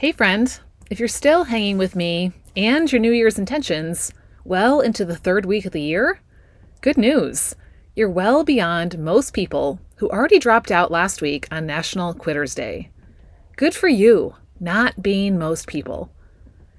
Hey, 0.00 0.12
friend. 0.12 0.58
If 0.88 0.98
you're 0.98 1.08
still 1.08 1.44
hanging 1.44 1.76
with 1.76 1.94
me 1.94 2.32
and 2.56 2.90
your 2.90 3.02
New 3.02 3.12
Year's 3.12 3.38
intentions 3.38 4.14
well 4.46 4.80
into 4.80 5.04
the 5.04 5.14
third 5.14 5.44
week 5.44 5.66
of 5.66 5.72
the 5.72 5.82
year, 5.82 6.22
good 6.80 6.96
news. 6.96 7.54
You're 7.94 8.08
well 8.08 8.42
beyond 8.42 8.98
most 8.98 9.34
people 9.34 9.78
who 9.96 10.08
already 10.08 10.38
dropped 10.38 10.70
out 10.70 10.90
last 10.90 11.20
week 11.20 11.46
on 11.50 11.66
National 11.66 12.14
Quitters 12.14 12.54
Day. 12.54 12.88
Good 13.56 13.74
for 13.74 13.88
you, 13.88 14.36
not 14.58 15.02
being 15.02 15.38
most 15.38 15.66
people. 15.66 16.10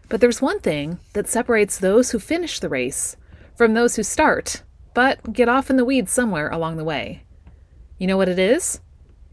But 0.09 0.19
there's 0.19 0.41
one 0.41 0.59
thing 0.59 0.97
that 1.13 1.29
separates 1.29 1.77
those 1.77 2.09
who 2.09 2.17
finish 2.17 2.59
the 2.59 2.69
race 2.69 3.17
from 3.55 3.75
those 3.75 3.97
who 3.97 4.01
start, 4.01 4.63
but 4.95 5.31
get 5.31 5.47
off 5.47 5.69
in 5.69 5.77
the 5.77 5.85
weeds 5.85 6.11
somewhere 6.11 6.49
along 6.49 6.77
the 6.77 6.83
way. 6.83 7.21
You 7.99 8.07
know 8.07 8.17
what 8.17 8.29
it 8.29 8.39
is? 8.39 8.79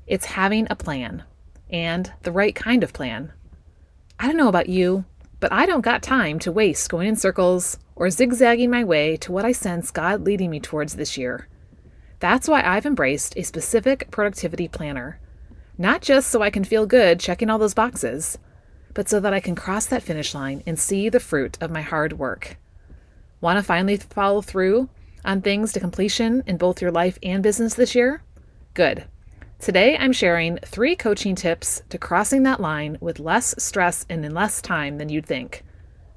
It's 0.07 0.27
having 0.27 0.67
a 0.69 0.77
plan, 0.77 1.23
and 1.71 2.13
the 2.25 2.33
right 2.33 2.55
kind 2.55 2.85
of 2.85 2.93
plan. 2.93 3.33
I 4.21 4.27
don't 4.27 4.37
know 4.37 4.49
about 4.49 4.69
you, 4.69 5.05
but 5.39 5.53
I 5.53 5.65
don't 5.65 5.85
got 5.85 6.03
time 6.03 6.41
to 6.41 6.51
waste 6.51 6.91
going 6.91 7.07
in 7.07 7.17
circles 7.17 7.79
or 7.95 8.11
zigzagging 8.11 8.71
my 8.71 8.83
way 8.83 9.17
to 9.19 9.31
what 9.31 9.45
I 9.45 9.53
sense 9.53 9.93
God 9.93 10.23
leading 10.23 10.51
me 10.51 10.59
towards 10.59 10.97
this 10.97 11.17
year. 11.17 11.47
That's 12.19 12.49
why 12.49 12.63
I've 12.63 12.87
embraced 12.87 13.37
a 13.37 13.45
specific 13.45 14.11
productivity 14.11 14.67
planner. 14.67 15.21
Not 15.77 16.03
just 16.03 16.31
so 16.31 16.43
I 16.43 16.51
can 16.51 16.65
feel 16.65 16.85
good 16.85 17.21
checking 17.21 17.49
all 17.49 17.59
those 17.59 17.75
boxes, 17.75 18.39
but 18.93 19.09
so 19.09 19.21
that 19.21 19.33
I 19.33 19.39
can 19.39 19.55
cross 19.55 19.87
that 19.87 20.03
finish 20.03 20.35
line 20.35 20.65
and 20.67 20.77
see 20.77 21.09
the 21.09 21.21
fruit 21.21 21.57
of 21.61 21.71
my 21.71 21.83
hard 21.83 22.19
work. 22.19 22.57
Want 23.41 23.57
to 23.57 23.63
finally 23.63 23.99
follow 23.99 24.43
through 24.43 24.89
on 25.25 25.43
things 25.43 25.73
to 25.73 25.81
completion 25.81 26.43
in 26.47 26.57
both 26.57 26.83
your 26.83 26.91
life 26.91 27.21
and 27.23 27.41
business 27.41 27.75
this 27.75 27.95
year? 27.95 28.23
Good. 28.75 29.05
Today, 29.61 29.97
I'm 29.99 30.13
sharing 30.13 30.59
three 30.59 30.95
coaching 30.95 31.35
tips 31.35 31.83
to 31.89 31.99
crossing 31.99 32.45
that 32.45 32.61
line 32.61 32.97
with 33.01 33.19
less 33.19 33.57
stress 33.59 34.07
and 34.09 34.25
in 34.25 34.33
less 34.33 34.63
time 34.63 34.99
than 34.99 35.09
you'd 35.09 35.27
think. 35.27 35.65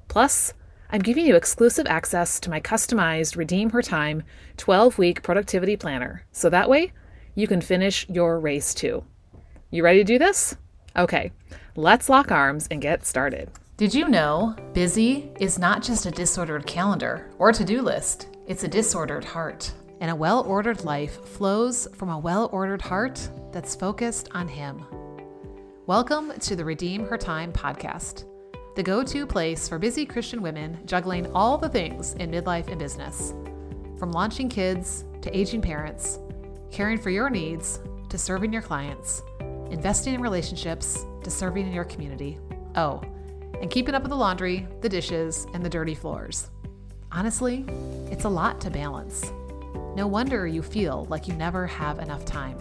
Plus, 0.07 0.53
I'm 0.91 1.01
giving 1.01 1.25
you 1.25 1.35
exclusive 1.35 1.87
access 1.87 2.39
to 2.41 2.51
my 2.51 2.61
customized 2.61 3.35
Redeem 3.35 3.71
Her 3.71 3.81
Time 3.81 4.21
12 4.57 4.99
week 4.99 5.23
productivity 5.23 5.75
planner, 5.75 6.23
so 6.31 6.51
that 6.51 6.69
way 6.69 6.93
you 7.33 7.47
can 7.47 7.61
finish 7.61 8.07
your 8.07 8.39
race 8.39 8.75
too. 8.75 9.03
You 9.71 9.83
ready 9.83 9.99
to 9.99 10.03
do 10.03 10.19
this? 10.19 10.55
Okay, 10.95 11.31
let's 11.75 12.09
lock 12.09 12.31
arms 12.31 12.67
and 12.69 12.79
get 12.79 13.07
started. 13.07 13.49
Did 13.75 13.95
you 13.95 14.07
know 14.07 14.55
busy 14.73 15.31
is 15.39 15.57
not 15.57 15.81
just 15.81 16.05
a 16.05 16.11
disordered 16.11 16.67
calendar 16.67 17.31
or 17.39 17.51
to 17.53 17.65
do 17.65 17.81
list, 17.81 18.27
it's 18.45 18.63
a 18.63 18.67
disordered 18.67 19.23
heart 19.25 19.73
and 20.01 20.09
a 20.09 20.15
well 20.15 20.41
ordered 20.41 20.83
life 20.83 21.23
flows 21.25 21.87
from 21.93 22.09
a 22.09 22.17
well 22.17 22.49
ordered 22.51 22.81
heart 22.81 23.29
that's 23.51 23.75
focused 23.75 24.29
on 24.31 24.47
Him. 24.47 24.83
Welcome 25.85 26.33
to 26.39 26.55
the 26.55 26.65
Redeem 26.65 27.05
Her 27.05 27.19
Time 27.19 27.53
podcast, 27.53 28.25
the 28.75 28.81
go 28.81 29.03
to 29.03 29.27
place 29.27 29.69
for 29.69 29.77
busy 29.77 30.05
Christian 30.07 30.41
women 30.41 30.79
juggling 30.85 31.31
all 31.33 31.55
the 31.55 31.69
things 31.69 32.13
in 32.15 32.31
midlife 32.31 32.67
and 32.67 32.79
business. 32.79 33.31
From 33.99 34.11
launching 34.11 34.49
kids 34.49 35.05
to 35.21 35.37
aging 35.37 35.61
parents, 35.61 36.17
caring 36.71 36.97
for 36.97 37.11
your 37.11 37.29
needs 37.29 37.79
to 38.09 38.17
serving 38.17 38.51
your 38.51 38.63
clients, 38.63 39.21
investing 39.69 40.15
in 40.15 40.21
relationships 40.21 41.05
to 41.23 41.29
serving 41.29 41.67
in 41.67 41.73
your 41.73 41.85
community. 41.85 42.39
Oh, 42.75 43.03
and 43.61 43.69
keeping 43.69 43.93
up 43.93 44.01
with 44.01 44.09
the 44.09 44.17
laundry, 44.17 44.67
the 44.81 44.89
dishes, 44.89 45.45
and 45.53 45.63
the 45.63 45.69
dirty 45.69 45.93
floors. 45.93 46.49
Honestly, 47.11 47.65
it's 48.09 48.23
a 48.23 48.29
lot 48.29 48.59
to 48.61 48.71
balance. 48.71 49.31
No 49.93 50.07
wonder 50.07 50.47
you 50.47 50.61
feel 50.61 51.05
like 51.09 51.27
you 51.27 51.33
never 51.33 51.67
have 51.67 51.99
enough 51.99 52.23
time. 52.23 52.57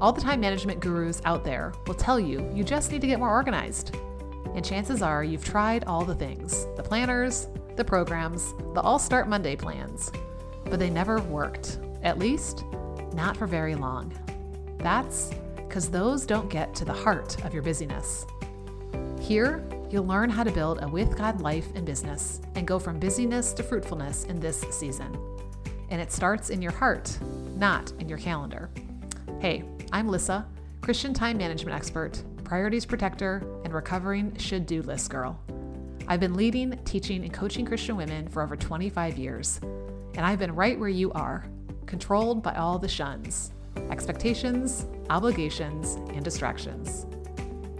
All 0.00 0.12
the 0.12 0.20
time 0.20 0.40
management 0.40 0.80
gurus 0.80 1.22
out 1.24 1.44
there 1.44 1.72
will 1.86 1.94
tell 1.94 2.18
you 2.18 2.50
you 2.52 2.64
just 2.64 2.90
need 2.90 3.00
to 3.02 3.06
get 3.06 3.20
more 3.20 3.30
organized. 3.30 3.96
And 4.56 4.64
chances 4.64 5.00
are 5.00 5.22
you've 5.22 5.44
tried 5.44 5.84
all 5.84 6.04
the 6.04 6.14
things 6.14 6.66
the 6.76 6.82
planners, 6.82 7.46
the 7.76 7.84
programs, 7.84 8.52
the 8.74 8.80
All 8.80 8.98
Start 8.98 9.28
Monday 9.28 9.54
plans, 9.54 10.10
but 10.64 10.80
they 10.80 10.90
never 10.90 11.20
worked, 11.22 11.78
at 12.02 12.18
least, 12.18 12.64
not 13.12 13.36
for 13.36 13.46
very 13.46 13.76
long. 13.76 14.12
That's 14.78 15.30
because 15.54 15.88
those 15.88 16.26
don't 16.26 16.50
get 16.50 16.74
to 16.74 16.84
the 16.84 16.92
heart 16.92 17.42
of 17.44 17.54
your 17.54 17.62
busyness. 17.62 18.26
Here, 19.20 19.64
you'll 19.88 20.06
learn 20.06 20.30
how 20.30 20.42
to 20.42 20.50
build 20.50 20.82
a 20.82 20.88
with 20.88 21.16
God 21.16 21.40
life 21.40 21.68
and 21.76 21.86
business 21.86 22.40
and 22.56 22.66
go 22.66 22.80
from 22.80 22.98
busyness 22.98 23.52
to 23.52 23.62
fruitfulness 23.62 24.24
in 24.24 24.40
this 24.40 24.60
season 24.72 25.16
and 25.94 26.02
it 26.02 26.10
starts 26.10 26.50
in 26.50 26.60
your 26.60 26.72
heart, 26.72 27.16
not 27.56 27.92
in 28.00 28.08
your 28.08 28.18
calendar. 28.18 28.68
Hey, 29.38 29.62
I'm 29.92 30.08
Lissa, 30.08 30.44
Christian 30.80 31.14
time 31.14 31.36
management 31.36 31.76
expert, 31.76 32.20
priorities 32.42 32.84
protector, 32.84 33.46
and 33.62 33.72
recovering 33.72 34.36
should 34.36 34.66
do 34.66 34.82
list 34.82 35.08
girl. 35.08 35.40
I've 36.08 36.18
been 36.18 36.34
leading, 36.34 36.76
teaching, 36.84 37.22
and 37.22 37.32
coaching 37.32 37.64
Christian 37.64 37.96
women 37.96 38.26
for 38.26 38.42
over 38.42 38.56
25 38.56 39.16
years, 39.18 39.60
and 39.62 40.26
I've 40.26 40.40
been 40.40 40.56
right 40.56 40.76
where 40.76 40.88
you 40.88 41.12
are, 41.12 41.46
controlled 41.86 42.42
by 42.42 42.56
all 42.56 42.76
the 42.76 42.88
shuns 42.88 43.52
expectations, 43.88 44.86
obligations, 45.10 45.94
and 46.12 46.24
distractions. 46.24 47.06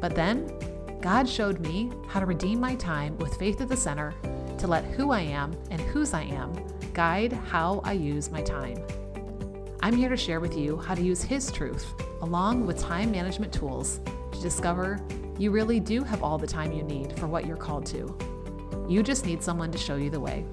But 0.01 0.15
then, 0.15 0.53
God 1.01 1.29
showed 1.29 1.59
me 1.59 1.91
how 2.07 2.21
to 2.21 2.27
redeem 2.27 2.61
my 2.61 2.77
time 2.77 3.19
with 3.19 3.35
faith 3.39 3.61
at 3.61 3.69
the 3.69 3.77
center 3.77 4.15
to 4.59 4.69
let 4.69 4.85
who 4.85 5.11
I 5.11 5.23
am 5.23 5.53
and 5.73 5.81
whose 5.81 6.15
I 6.15 6.23
am 6.23 6.53
guide 6.95 7.33
how 7.33 7.81
I 7.83 7.93
use 7.93 8.31
my 8.31 8.41
time. 8.41 8.79
I'm 9.83 9.97
here 9.97 10.09
to 10.09 10.17
share 10.17 10.39
with 10.39 10.57
you 10.57 10.79
how 10.79 10.95
to 10.95 11.03
use 11.03 11.23
His 11.23 11.51
truth, 11.51 11.93
along 12.23 12.67
with 12.67 12.79
time 12.79 13.11
management 13.11 13.53
tools, 13.53 14.01
to 14.33 14.41
discover 14.41 15.01
you 15.37 15.51
really 15.51 15.81
do 15.81 16.05
have 16.05 16.23
all 16.23 16.39
the 16.39 16.47
time 16.47 16.71
you 16.71 16.85
need 16.85 17.19
for 17.19 17.27
what 17.27 17.47
you're 17.47 17.57
called 17.57 17.85
to. 17.87 18.17
You 18.89 19.03
just 19.03 19.27
need 19.27 19.43
someone 19.43 19.73
to 19.73 19.79
show 19.79 19.97
you 19.97 20.09
the 20.09 20.21
way. 20.21 20.45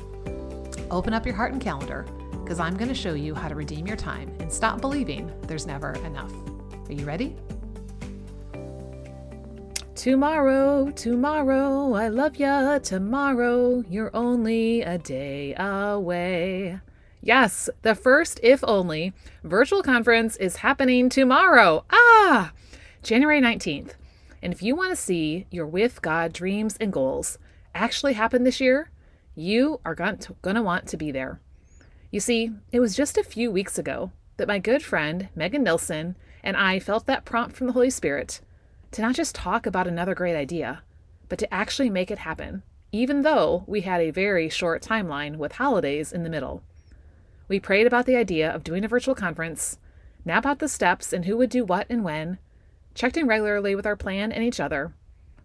Open 0.90 1.14
up 1.14 1.28
your 1.28 1.36
heart 1.36 1.54
and 1.54 1.62
calendar, 1.62 2.08
because 2.44 2.60
I'm 2.60 2.76
going 2.76 2.90
to 2.90 2.96
show 2.96 3.14
you 3.14 3.36
how 3.36 3.48
to 3.48 3.56
redeem 3.56 3.86
your 3.86 3.96
time 3.96 4.36
and 4.40 4.52
stop 4.52 4.82
believing 4.82 5.32
there's 5.44 5.68
never 5.68 5.94
enough. 6.06 6.34
Are 6.90 6.94
you 6.94 7.06
ready? 7.06 7.36
Tomorrow, 10.02 10.90
tomorrow, 10.90 11.94
I 11.94 12.08
love 12.08 12.38
ya. 12.38 12.80
Tomorrow, 12.80 13.84
you're 13.88 14.10
only 14.16 14.82
a 14.82 14.98
day 14.98 15.54
away. 15.56 16.80
Yes, 17.22 17.70
the 17.84 17.94
first 17.94 18.40
If 18.42 18.64
Only 18.64 19.14
virtual 19.44 19.84
conference 19.84 20.38
is 20.38 20.56
happening 20.56 21.08
tomorrow. 21.08 21.86
Ah, 21.92 22.52
January 23.04 23.40
19th. 23.40 23.92
And 24.42 24.52
if 24.52 24.64
you 24.64 24.76
want 24.76 24.90
to 24.90 24.96
see 24.96 25.46
your 25.52 25.68
with 25.68 26.02
God 26.02 26.34
dreams 26.34 26.78
and 26.82 26.92
goals 26.92 27.38
actually 27.76 28.14
happen 28.14 28.44
this 28.44 28.60
year, 28.60 28.90
you 29.36 29.82
are 29.86 29.94
going 29.94 30.18
to 30.18 30.62
want 30.64 30.88
to 30.88 30.98
be 30.98 31.12
there. 31.12 31.40
You 32.10 32.22
see, 32.22 32.50
it 32.72 32.80
was 32.80 32.96
just 32.96 33.20
a 33.20 33.24
few 33.24 33.52
weeks 33.52 33.78
ago 33.78 34.14
that 34.38 34.48
my 34.48 34.58
good 34.58 34.82
friend 34.82 35.30
Megan 35.36 35.62
Nilsson 35.62 36.16
and 36.42 36.58
I 36.58 36.80
felt 36.80 37.06
that 37.06 37.24
prompt 37.24 37.56
from 37.56 37.68
the 37.68 37.74
Holy 37.74 37.92
Spirit 37.92 38.42
to 38.92 39.02
not 39.02 39.16
just 39.16 39.36
talk 39.36 39.66
about 39.66 39.88
another 39.88 40.14
great 40.14 40.36
idea, 40.36 40.84
but 41.30 41.40
to 41.40 41.54
actually 41.54 41.90
make 41.90 42.12
it 42.12 42.20
happen, 42.20 42.64
even 42.92 43.22
though 43.22 43.64
we 43.68 43.82
had 43.82 44.02
a 44.02 44.12
very 44.12 44.50
short 44.50 44.84
timeline 44.84 45.38
with 45.38 45.54
holidays 45.54 46.12
in 46.12 46.24
the 46.24 46.30
middle. 46.30 46.62
We 47.48 47.60
prayed 47.60 47.88
about 47.88 48.06
the 48.06 48.16
idea 48.16 48.50
of 48.54 48.64
doing 48.64 48.84
a 48.84 48.90
virtual 48.90 49.16
conference, 49.16 49.78
mapped 50.26 50.46
out 50.46 50.60
the 50.60 50.68
steps 50.68 51.14
and 51.14 51.26
who 51.26 51.38
would 51.38 51.50
do 51.50 51.64
what 51.64 51.88
and 51.90 52.04
when, 52.04 52.38
checked 52.94 53.18
in 53.18 53.28
regularly 53.28 53.76
with 53.76 53.86
our 53.86 53.96
plan 53.96 54.32
and 54.32 54.44
each 54.44 54.60
other, 54.60 54.94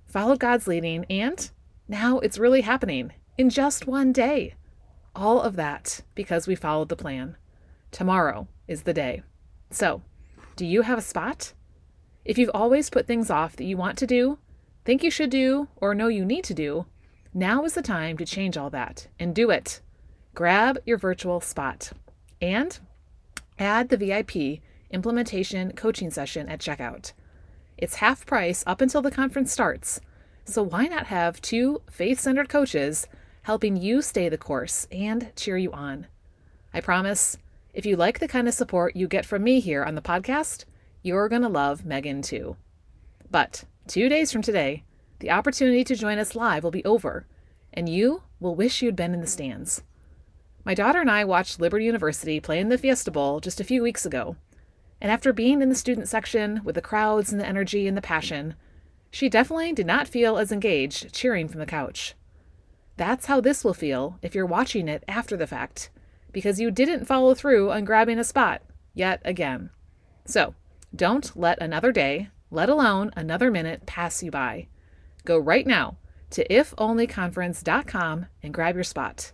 followed 0.07 0.41
God's 0.41 0.67
leading, 0.67 1.05
and 1.11 1.51
now 1.89 2.19
it's 2.19 2.39
really 2.39 2.63
happening 2.63 3.13
in 3.39 3.51
just 3.51 3.87
one 3.87 4.13
day. 4.13 4.55
All 5.15 5.41
of 5.41 5.57
that 5.57 6.03
because 6.15 6.47
we 6.47 6.55
followed 6.55 6.89
the 6.89 6.97
plan. 6.97 7.37
Tomorrow 7.91 8.49
is 8.67 8.83
the 8.83 8.93
day. 8.93 9.23
So, 9.71 10.03
do 10.57 10.67
you 10.67 10.83
have 10.83 10.99
a 10.99 11.03
spot? 11.03 11.53
If 12.27 12.39
you've 12.39 12.51
always 12.53 12.91
put 12.91 13.07
things 13.07 13.31
off 13.31 13.55
that 13.55 13.67
you 13.67 13.77
want 13.77 13.97
to 13.99 14.07
do, 14.07 14.39
think 14.85 15.05
you 15.05 15.13
should 15.13 15.31
do, 15.31 15.69
or 15.77 15.95
know 15.95 16.09
you 16.09 16.25
need 16.25 16.43
to 16.45 16.55
do, 16.55 16.87
now 17.33 17.65
is 17.65 17.75
the 17.75 17.83
time 17.83 18.19
to 18.19 18.27
change 18.27 18.57
all 18.57 18.69
that 18.71 19.07
and 19.21 19.33
do 19.33 19.49
it. 19.51 19.81
Grab 20.35 20.77
your 20.85 20.99
virtual 20.99 21.41
spot 21.41 21.93
and 22.43 22.81
add 23.61 23.91
the 23.91 23.97
VIP 23.97 24.61
implementation 24.91 25.71
coaching 25.75 26.11
session 26.11 26.49
at 26.49 26.59
checkout. 26.59 27.13
It's 27.79 27.97
half 27.97 28.27
price 28.27 28.65
up 28.67 28.81
until 28.81 29.03
the 29.03 29.11
conference 29.13 29.53
starts, 29.53 30.01
so 30.45 30.65
why 30.65 30.87
not 30.87 31.07
have 31.07 31.41
two 31.41 31.81
faith 31.89 32.19
centered 32.19 32.49
coaches 32.49 33.07
helping 33.43 33.77
you 33.77 34.03
stay 34.03 34.29
the 34.29 34.37
course 34.37 34.89
and 34.91 35.31
cheer 35.37 35.59
you 35.59 35.71
on? 35.71 36.09
I 36.75 36.81
promise, 36.81 37.39
if 37.73 37.87
you 37.87 37.95
like 37.95 38.19
the 38.19 38.27
kind 38.27 38.49
of 38.49 38.55
support 38.55 38.97
you 38.97 39.07
get 39.07 39.25
from 39.25 39.45
me 39.45 39.61
here 39.61 39.85
on 39.85 39.95
the 39.95 40.03
podcast, 40.03 40.65
you're 41.07 41.29
going 41.29 41.43
to 41.43 41.49
love 41.49 41.87
Megan 41.87 42.21
too. 42.21 42.57
But 43.31 43.65
two 43.87 44.09
days 44.09 44.33
from 44.33 44.43
today, 44.43 44.83
the 45.21 45.31
opportunity 45.31 45.85
to 45.85 45.95
join 45.95 46.19
us 46.19 46.35
live 46.35 46.65
will 46.65 46.73
be 46.73 46.85
over, 46.85 47.27
and 47.73 47.89
you 47.89 48.23
will 48.41 48.57
wish 48.57 48.83
you'd 48.83 48.97
been 48.97 49.15
in 49.15 49.21
the 49.21 49.27
stands. 49.27 49.83
My 50.65 50.75
daughter 50.75 51.01
and 51.01 51.11
I 51.11 51.25
watched 51.25 51.61
Liberty 51.61 51.85
University 51.85 52.41
play 52.41 52.59
in 52.59 52.71
the 52.71 52.77
Fiesta 52.77 53.13
Bowl 53.13 53.39
just 53.39 53.61
a 53.61 53.65
few 53.65 53.83
weeks 53.83 54.05
ago, 54.05 54.35
and 55.01 55.13
after 55.13 55.33
being 55.33 55.63
in 55.63 55.69
the 55.69 55.77
student 55.77 56.09
section 56.09 56.61
with 56.65 56.75
the 56.75 56.83
crowds 56.83 57.31
and 57.31 57.41
the 57.41 57.47
energy 57.47 57.87
and 57.87 57.97
the 57.97 58.03
passion, 58.03 58.57
She 59.17 59.31
definitely 59.31 59.73
did 59.73 59.87
not 59.87 60.09
feel 60.09 60.37
as 60.37 60.53
engaged 60.53 61.13
cheering 61.15 61.49
from 61.49 61.61
the 61.61 61.65
couch. 61.65 62.15
That's 62.99 63.27
how 63.27 63.41
this 63.41 63.65
will 63.65 63.73
feel 63.73 64.19
if 64.21 64.35
you're 64.35 64.45
watching 64.45 64.89
it 64.89 65.05
after 65.09 65.39
the 65.39 65.47
fact, 65.47 65.89
because 66.33 66.61
you 66.61 66.71
didn't 66.71 67.07
follow 67.07 67.35
through 67.35 67.71
on 67.71 67.85
grabbing 67.85 68.19
a 68.19 68.25
spot 68.25 68.63
yet 68.95 69.23
again. 69.25 69.71
So, 70.27 70.55
don't 70.97 71.37
let 71.37 71.61
another 71.61 71.93
day, 71.93 72.31
let 72.51 72.69
alone 72.69 73.11
another 73.17 73.51
minute, 73.51 73.87
pass 73.87 74.23
you 74.23 74.31
by. 74.31 74.69
Go 75.25 75.39
right 75.39 75.67
now 75.67 75.99
to 76.31 76.47
ifonlyconference.com 76.49 78.27
and 78.43 78.55
grab 78.55 78.75
your 78.75 78.85
spot. 78.85 79.33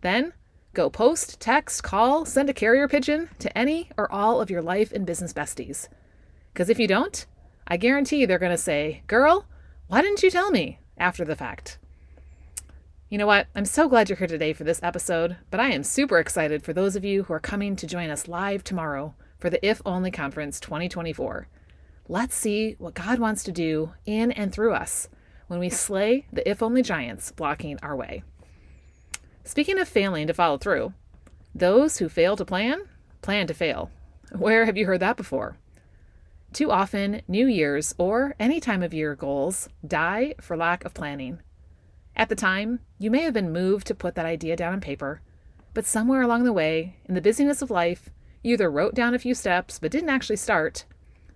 Then, 0.00 0.32
go 0.74 0.90
post, 0.90 1.40
text, 1.40 1.82
call, 1.82 2.24
send 2.24 2.50
a 2.50 2.54
carrier 2.54 2.88
pigeon 2.88 3.30
to 3.38 3.56
any 3.56 3.90
or 3.96 4.10
all 4.12 4.40
of 4.40 4.50
your 4.50 4.62
life 4.62 4.92
and 4.92 5.06
business 5.06 5.32
besties. 5.32 5.88
Because 6.52 6.68
if 6.68 6.78
you 6.78 6.86
don't, 6.86 7.26
I 7.66 7.76
guarantee 7.76 8.24
they're 8.24 8.38
going 8.38 8.50
to 8.50 8.58
say, 8.58 9.02
Girl, 9.06 9.46
why 9.88 10.02
didn't 10.02 10.22
you 10.22 10.30
tell 10.30 10.50
me 10.50 10.80
after 10.98 11.24
the 11.24 11.36
fact? 11.36 11.78
You 13.08 13.18
know 13.18 13.26
what? 13.26 13.46
I'm 13.54 13.64
so 13.64 13.88
glad 13.88 14.08
you're 14.08 14.18
here 14.18 14.26
today 14.26 14.52
for 14.52 14.64
this 14.64 14.82
episode, 14.82 15.36
but 15.50 15.60
I 15.60 15.70
am 15.70 15.84
super 15.84 16.18
excited 16.18 16.62
for 16.64 16.72
those 16.72 16.96
of 16.96 17.04
you 17.04 17.24
who 17.24 17.32
are 17.32 17.40
coming 17.40 17.76
to 17.76 17.86
join 17.86 18.10
us 18.10 18.26
live 18.26 18.64
tomorrow 18.64 19.14
for 19.38 19.50
the 19.50 19.64
If 19.66 19.82
Only 19.84 20.10
Conference 20.10 20.60
2024. 20.60 21.48
Let's 22.08 22.34
see 22.34 22.76
what 22.78 22.94
God 22.94 23.18
wants 23.18 23.42
to 23.44 23.52
do 23.52 23.92
in 24.04 24.32
and 24.32 24.52
through 24.52 24.74
us 24.74 25.08
when 25.48 25.58
we 25.58 25.68
slay 25.68 26.26
the 26.32 26.48
if 26.48 26.62
only 26.62 26.82
giants 26.82 27.32
blocking 27.32 27.78
our 27.82 27.96
way. 27.96 28.22
Speaking 29.44 29.78
of 29.78 29.88
failing 29.88 30.26
to 30.26 30.34
follow 30.34 30.58
through, 30.58 30.92
those 31.54 31.98
who 31.98 32.08
fail 32.08 32.36
to 32.36 32.44
plan, 32.44 32.82
plan 33.22 33.46
to 33.46 33.54
fail. 33.54 33.90
Where 34.32 34.66
have 34.66 34.76
you 34.76 34.86
heard 34.86 35.00
that 35.00 35.16
before? 35.16 35.56
Too 36.52 36.70
often, 36.70 37.22
New 37.28 37.46
Year's 37.46 37.94
or 37.98 38.34
any 38.38 38.60
time 38.60 38.82
of 38.82 38.94
year 38.94 39.14
goals 39.14 39.68
die 39.86 40.34
for 40.40 40.56
lack 40.56 40.84
of 40.84 40.94
planning. 40.94 41.40
At 42.14 42.28
the 42.28 42.34
time, 42.34 42.80
you 42.98 43.10
may 43.10 43.22
have 43.22 43.34
been 43.34 43.52
moved 43.52 43.86
to 43.88 43.94
put 43.94 44.14
that 44.14 44.26
idea 44.26 44.56
down 44.56 44.72
on 44.72 44.80
paper, 44.80 45.20
but 45.74 45.84
somewhere 45.84 46.22
along 46.22 46.44
the 46.44 46.52
way, 46.52 46.96
in 47.04 47.14
the 47.14 47.20
busyness 47.20 47.60
of 47.62 47.70
life, 47.70 48.10
either 48.46 48.70
wrote 48.70 48.94
down 48.94 49.12
a 49.12 49.18
few 49.18 49.34
steps 49.34 49.78
but 49.78 49.90
didn't 49.90 50.08
actually 50.10 50.36
start, 50.36 50.84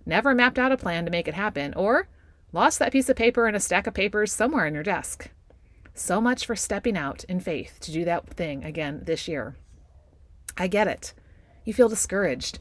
never 0.05 0.33
mapped 0.33 0.57
out 0.57 0.71
a 0.71 0.77
plan 0.77 1.03
to 1.03 1.11
make 1.11 1.27
it 1.27 1.33
happen, 1.33 1.73
or 1.73 2.07
lost 2.53 2.79
that 2.79 2.91
piece 2.91 3.09
of 3.09 3.15
paper 3.17 3.47
in 3.47 3.55
a 3.55 3.59
stack 3.59 3.85
of 3.85 3.93
papers 3.93 4.31
somewhere 4.31 4.65
in 4.65 4.73
your 4.73 4.81
desk. 4.81 5.29
So 5.93 6.21
much 6.21 6.45
for 6.45 6.55
stepping 6.55 6.97
out 6.97 7.25
in 7.25 7.41
faith 7.41 7.77
to 7.81 7.91
do 7.91 8.05
that 8.05 8.29
thing 8.29 8.63
again 8.63 9.01
this 9.03 9.27
year. 9.27 9.57
I 10.57 10.67
get 10.67 10.87
it. 10.87 11.13
You 11.65 11.73
feel 11.73 11.89
discouraged, 11.89 12.59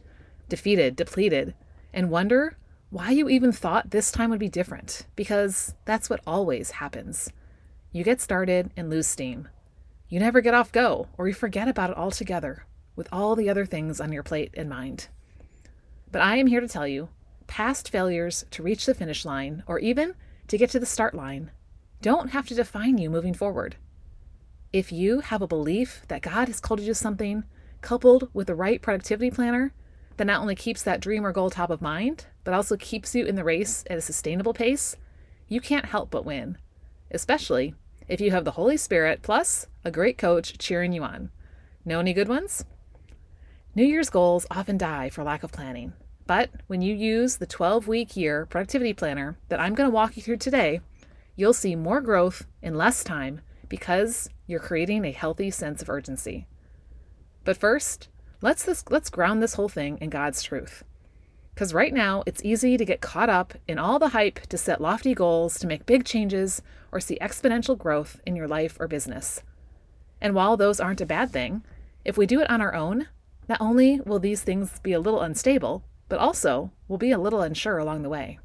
defeated, 0.49 0.96
depleted, 0.96 1.55
and 1.93 2.11
wonder 2.11 2.56
why 2.91 3.11
you 3.11 3.29
even 3.29 3.53
thought 3.53 3.91
this 3.91 4.11
time 4.11 4.31
would 4.31 4.41
be 4.41 4.49
different, 4.49 5.06
because 5.14 5.75
that's 5.85 6.11
what 6.11 6.20
always 6.26 6.73
happens. 6.73 7.31
You 7.93 8.03
get 8.03 8.20
started 8.20 8.73
and 8.76 8.91
lose 8.91 9.06
steam. 9.06 9.49
You 10.08 10.19
never 10.19 10.41
get 10.41 10.55
off 10.55 10.73
go, 10.73 11.06
or 11.17 11.29
you 11.29 11.35
forget 11.35 11.69
about 11.69 11.91
it 11.91 11.96
altogether, 11.96 12.67
with 12.97 13.09
all 13.13 13.37
the 13.37 13.49
other 13.49 13.67
things 13.67 14.01
on 14.01 14.13
your 14.13 14.23
plate 14.23 14.53
in 14.55 14.69
mind. 14.69 15.09
But 16.11 16.23
I 16.23 16.37
am 16.37 16.47
here 16.47 16.61
to 16.61 16.69
tell 16.69 16.87
you 16.87 17.09
past 17.47 17.91
failures 17.91 18.45
to 18.51 18.63
reach 18.63 18.87
the 18.87 18.95
finish 18.95 19.25
line, 19.25 19.63
or 19.67 19.79
even 19.79 20.15
to 20.49 20.59
get 20.59 20.71
to 20.71 20.81
the 20.81 20.87
start 20.87 21.15
line, 21.15 21.51
don't 22.01 22.31
have 22.31 22.47
to 22.49 22.55
define 22.55 22.99
you 22.99 23.11
moving 23.11 23.35
forward. 23.35 23.77
If 24.73 24.93
you 24.93 25.21
have 25.21 25.43
a 25.43 25.49
belief 25.49 26.03
that 26.09 26.23
God 26.23 26.49
has 26.49 26.61
called 26.61 26.81
you 26.81 26.87
to 26.87 26.95
something, 26.95 27.45
coupled 27.81 28.29
with 28.33 28.47
the 28.47 28.55
right 28.55 28.81
productivity 28.81 29.31
planner, 29.31 29.73
that 30.17 30.27
not 30.27 30.41
only 30.41 30.55
keeps 30.55 30.83
that 30.83 31.01
dream 31.01 31.27
or 31.27 31.33
goal 31.33 31.51
top 31.51 31.71
of 31.71 31.83
mind, 31.83 32.27
but 32.45 32.55
also 32.55 32.77
keeps 32.77 33.15
you 33.15 33.25
in 33.25 33.35
the 33.35 33.45
race 33.45 33.85
at 33.91 33.99
a 33.99 34.03
sustainable 34.03 34.55
pace, 34.55 34.97
you 35.49 35.61
can't 35.61 35.87
help 35.87 36.11
but 36.11 36.25
win 36.25 36.57
especially 37.11 37.75
if 38.09 38.21
you 38.21 38.31
have 38.31 38.45
the 38.45 38.53
Holy 38.53 38.77
Spirit 38.77 39.23
plus 39.23 39.67
a 39.85 39.91
great 39.91 40.19
coach 40.19 40.59
cheering 40.59 40.93
you 40.93 41.03
on. 41.03 41.31
Know 41.85 42.01
any 42.01 42.13
good 42.13 42.29
ones? 42.29 42.65
New 43.72 43.84
Year's 43.84 44.11
goals 44.11 44.46
often 44.50 44.76
die 44.76 45.11
for 45.11 45.22
lack 45.22 45.44
of 45.44 45.52
planning. 45.52 45.93
But 46.26 46.50
when 46.67 46.82
you 46.82 46.93
use 46.93 47.37
the 47.37 47.46
12 47.46 47.87
week 47.87 48.17
year 48.17 48.44
productivity 48.46 48.93
planner 48.93 49.38
that 49.49 49.61
I'm 49.61 49.76
going 49.76 49.88
to 49.88 49.94
walk 49.94 50.17
you 50.17 50.22
through 50.25 50.38
today, 50.38 50.81
you'll 51.37 51.52
see 51.52 51.76
more 51.76 52.00
growth 52.00 52.46
in 52.61 52.75
less 52.75 53.05
time 53.05 53.43
because 53.69 54.28
you're 54.49 54.58
creating 54.58 55.05
a 55.05 55.12
healthy 55.12 55.52
sense 55.52 55.81
of 55.81 55.88
urgency. 55.88 56.49
But 57.44 57.56
first, 57.56 58.08
let's 58.43 58.64
this, 58.64 58.82
let's 58.90 59.08
ground 59.08 59.40
this 59.40 59.55
whole 59.55 59.69
thing 59.69 59.99
in 59.99 60.11
God's 60.11 60.43
truth. 60.43 60.82
Because 61.55 61.72
right 61.72 61.94
now, 61.94 62.25
it's 62.26 62.44
easy 62.44 62.76
to 62.76 62.84
get 62.84 63.00
caught 63.00 63.28
up 63.28 63.55
in 63.69 63.78
all 63.78 64.00
the 64.00 64.08
hype 64.08 64.40
to 64.49 64.58
set 64.58 64.81
lofty 64.81 65.14
goals, 65.14 65.61
to 65.61 65.69
make 65.69 65.87
big 65.87 66.05
changes, 66.05 66.61
or 66.90 66.99
see 66.99 67.19
exponential 67.20 67.78
growth 67.78 68.20
in 68.26 68.34
your 68.34 68.49
life 68.49 68.76
or 68.81 68.88
business. 68.88 69.44
And 70.20 70.34
while 70.34 70.56
those 70.56 70.81
aren't 70.81 71.00
a 71.00 71.06
bad 71.06 71.31
thing, 71.31 71.62
if 72.05 72.19
we 72.19 72.26
do 72.26 72.40
it 72.40 72.50
on 72.50 72.61
our 72.61 72.75
own, 72.75 73.06
not 73.50 73.61
only 73.61 74.00
will 74.00 74.20
these 74.20 74.43
things 74.43 74.79
be 74.79 74.93
a 74.93 75.00
little 75.00 75.20
unstable, 75.20 75.82
but 76.08 76.20
also 76.20 76.70
we'll 76.87 76.99
be 76.99 77.11
a 77.11 77.19
little 77.19 77.43
unsure 77.43 77.79
along 77.79 78.02
the 78.02 78.08
way. 78.08 78.38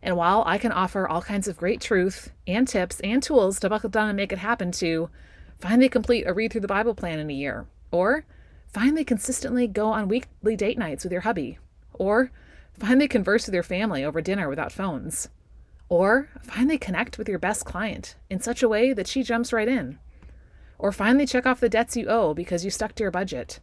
And 0.00 0.16
while 0.16 0.44
I 0.46 0.58
can 0.58 0.70
offer 0.70 1.08
all 1.08 1.20
kinds 1.20 1.48
of 1.48 1.56
great 1.56 1.80
truth 1.80 2.30
and 2.46 2.68
tips 2.68 3.00
and 3.00 3.20
tools 3.20 3.58
to 3.58 3.68
buckle 3.68 3.90
down 3.90 4.08
and 4.08 4.16
make 4.16 4.30
it 4.30 4.38
happen 4.38 4.70
to 4.72 5.10
finally 5.58 5.88
complete 5.88 6.24
a 6.24 6.32
read 6.32 6.52
through 6.52 6.60
the 6.60 6.68
Bible 6.68 6.94
plan 6.94 7.18
in 7.18 7.28
a 7.28 7.34
year, 7.34 7.66
or 7.90 8.24
finally 8.68 9.04
consistently 9.04 9.66
go 9.66 9.88
on 9.88 10.06
weekly 10.06 10.54
date 10.54 10.78
nights 10.78 11.02
with 11.02 11.12
your 11.12 11.22
hubby, 11.22 11.58
or 11.92 12.30
finally 12.78 13.08
converse 13.08 13.46
with 13.46 13.54
your 13.54 13.64
family 13.64 14.04
over 14.04 14.20
dinner 14.20 14.48
without 14.48 14.70
phones. 14.70 15.30
Or 15.88 16.28
finally 16.42 16.78
connect 16.78 17.18
with 17.18 17.28
your 17.28 17.40
best 17.40 17.64
client 17.64 18.14
in 18.30 18.40
such 18.40 18.62
a 18.62 18.68
way 18.68 18.92
that 18.92 19.08
she 19.08 19.24
jumps 19.24 19.52
right 19.52 19.68
in. 19.68 19.98
Or 20.78 20.92
finally 20.92 21.26
check 21.26 21.44
off 21.44 21.58
the 21.58 21.68
debts 21.68 21.96
you 21.96 22.06
owe 22.06 22.34
because 22.34 22.64
you 22.64 22.70
stuck 22.70 22.94
to 22.94 23.02
your 23.02 23.10
budget. 23.10 23.58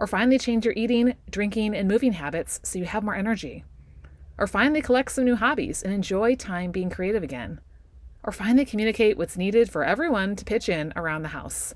Or 0.00 0.06
finally 0.06 0.38
change 0.38 0.64
your 0.64 0.72
eating, 0.78 1.14
drinking, 1.30 1.76
and 1.76 1.86
moving 1.86 2.14
habits 2.14 2.58
so 2.62 2.78
you 2.78 2.86
have 2.86 3.04
more 3.04 3.14
energy. 3.14 3.64
Or 4.38 4.46
finally 4.46 4.80
collect 4.80 5.12
some 5.12 5.26
new 5.26 5.36
hobbies 5.36 5.82
and 5.82 5.92
enjoy 5.92 6.36
time 6.36 6.70
being 6.70 6.88
creative 6.88 7.22
again. 7.22 7.60
Or 8.24 8.32
finally 8.32 8.64
communicate 8.64 9.18
what's 9.18 9.36
needed 9.36 9.70
for 9.70 9.84
everyone 9.84 10.36
to 10.36 10.44
pitch 10.46 10.70
in 10.70 10.94
around 10.96 11.20
the 11.22 11.28
house. 11.28 11.74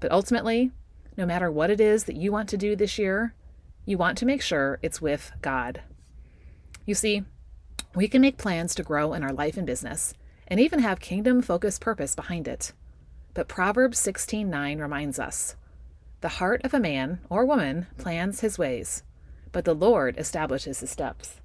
But 0.00 0.10
ultimately, 0.10 0.70
no 1.18 1.26
matter 1.26 1.50
what 1.50 1.68
it 1.68 1.82
is 1.82 2.04
that 2.04 2.16
you 2.16 2.32
want 2.32 2.48
to 2.48 2.56
do 2.56 2.74
this 2.74 2.98
year, 2.98 3.34
you 3.84 3.98
want 3.98 4.16
to 4.18 4.26
make 4.26 4.40
sure 4.40 4.78
it's 4.80 5.02
with 5.02 5.30
God. 5.42 5.82
You 6.86 6.94
see, 6.94 7.24
we 7.94 8.08
can 8.08 8.22
make 8.22 8.38
plans 8.38 8.74
to 8.76 8.82
grow 8.82 9.12
in 9.12 9.22
our 9.22 9.34
life 9.34 9.58
and 9.58 9.66
business 9.66 10.14
and 10.48 10.58
even 10.58 10.78
have 10.78 10.98
kingdom 10.98 11.42
focused 11.42 11.82
purpose 11.82 12.14
behind 12.14 12.48
it. 12.48 12.72
But 13.34 13.48
Proverbs 13.48 13.98
16:9 13.98 14.80
reminds 14.80 15.18
us, 15.18 15.56
"The 16.20 16.28
heart 16.28 16.60
of 16.64 16.74
a 16.74 16.80
man 16.80 17.20
or 17.28 17.44
woman 17.44 17.86
plans 17.98 18.40
his 18.40 18.58
ways, 18.58 19.02
but 19.52 19.64
the 19.64 19.74
Lord 19.74 20.18
establishes 20.18 20.80
his 20.80 20.90
steps." 20.90 21.40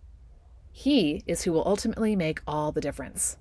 He 0.72 1.24
is 1.26 1.44
who 1.44 1.54
will 1.54 1.66
ultimately 1.66 2.16
make 2.16 2.42
all 2.46 2.74
the 2.74 2.82
difference. 2.82 3.38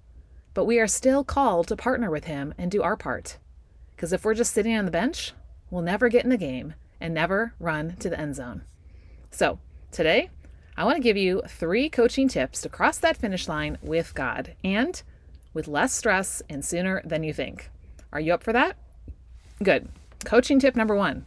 But 0.55 0.67
we 0.67 0.79
are 0.79 0.87
still 0.87 1.25
called 1.25 1.67
to 1.69 1.77
partner 1.77 2.09
with 2.09 2.25
him 2.25 2.55
and 2.57 2.71
do 2.71 2.83
our 2.83 2.97
part. 2.97 3.39
Because 3.97 4.13
if 4.13 4.25
we're 4.25 4.35
just 4.35 4.53
sitting 4.53 4.77
on 4.77 4.85
the 4.85 4.91
bench, 4.93 5.33
we'll 5.69 5.83
never 5.83 6.09
get 6.09 6.23
in 6.23 6.31
the 6.31 6.37
game 6.37 6.75
and 7.01 7.13
never 7.13 7.55
run 7.59 7.97
to 7.97 8.09
the 8.09 8.19
end 8.19 8.37
zone. 8.37 8.63
So, 9.33 9.59
today, 9.91 10.31
I 10.77 10.85
want 10.85 10.97
to 10.97 11.03
give 11.03 11.17
you 11.17 11.43
three 11.49 11.89
coaching 11.89 12.29
tips 12.29 12.61
to 12.63 12.69
cross 12.69 12.99
that 12.99 13.17
finish 13.17 13.49
line 13.49 13.79
with 13.83 14.15
God 14.15 14.55
and 14.63 15.03
with 15.53 15.67
less 15.67 15.93
stress 15.93 16.41
and 16.49 16.65
sooner 16.65 17.03
than 17.05 17.25
you 17.25 17.33
think. 17.33 17.71
Are 18.13 18.21
you 18.21 18.33
up 18.33 18.45
for 18.45 18.53
that? 18.53 18.77
Good. 19.63 19.89
Coaching 20.25 20.59
tip 20.59 20.75
number 20.75 20.95
one 20.95 21.27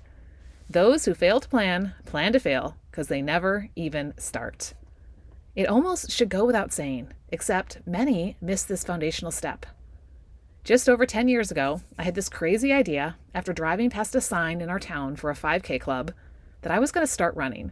those 0.70 1.06
who 1.06 1.13
fail 1.13 1.39
to 1.39 1.48
plan, 1.48 1.94
plan 2.06 2.34
to 2.34 2.39
fail 2.39 2.75
because 2.92 3.08
they 3.08 3.22
never 3.22 3.70
even 3.75 4.13
start. 4.18 4.74
It 5.56 5.68
almost 5.68 6.12
should 6.12 6.30
go 6.30 6.46
without 6.46 6.74
saying, 6.74 7.13
except 7.30 7.80
many 7.86 8.36
miss 8.42 8.63
this 8.63 8.84
foundational 8.84 9.32
step. 9.32 9.66
Just 10.63 10.89
over 10.89 11.06
10 11.06 11.30
years 11.30 11.51
ago, 11.51 11.82
I 11.98 12.04
had 12.04 12.16
this 12.16 12.27
crazy 12.27 12.74
idea 12.74 13.16
after 13.34 13.54
driving 13.54 13.89
past 13.89 14.13
a 14.16 14.20
sign 14.20 14.60
in 14.60 14.70
our 14.70 14.80
town 14.80 15.16
for 15.16 15.30
a 15.30 15.36
5K 15.36 15.80
club 15.80 16.12
that 16.62 16.72
I 16.72 16.80
was 16.80 16.92
going 16.92 17.06
to 17.06 17.12
start 17.12 17.36
running. 17.36 17.72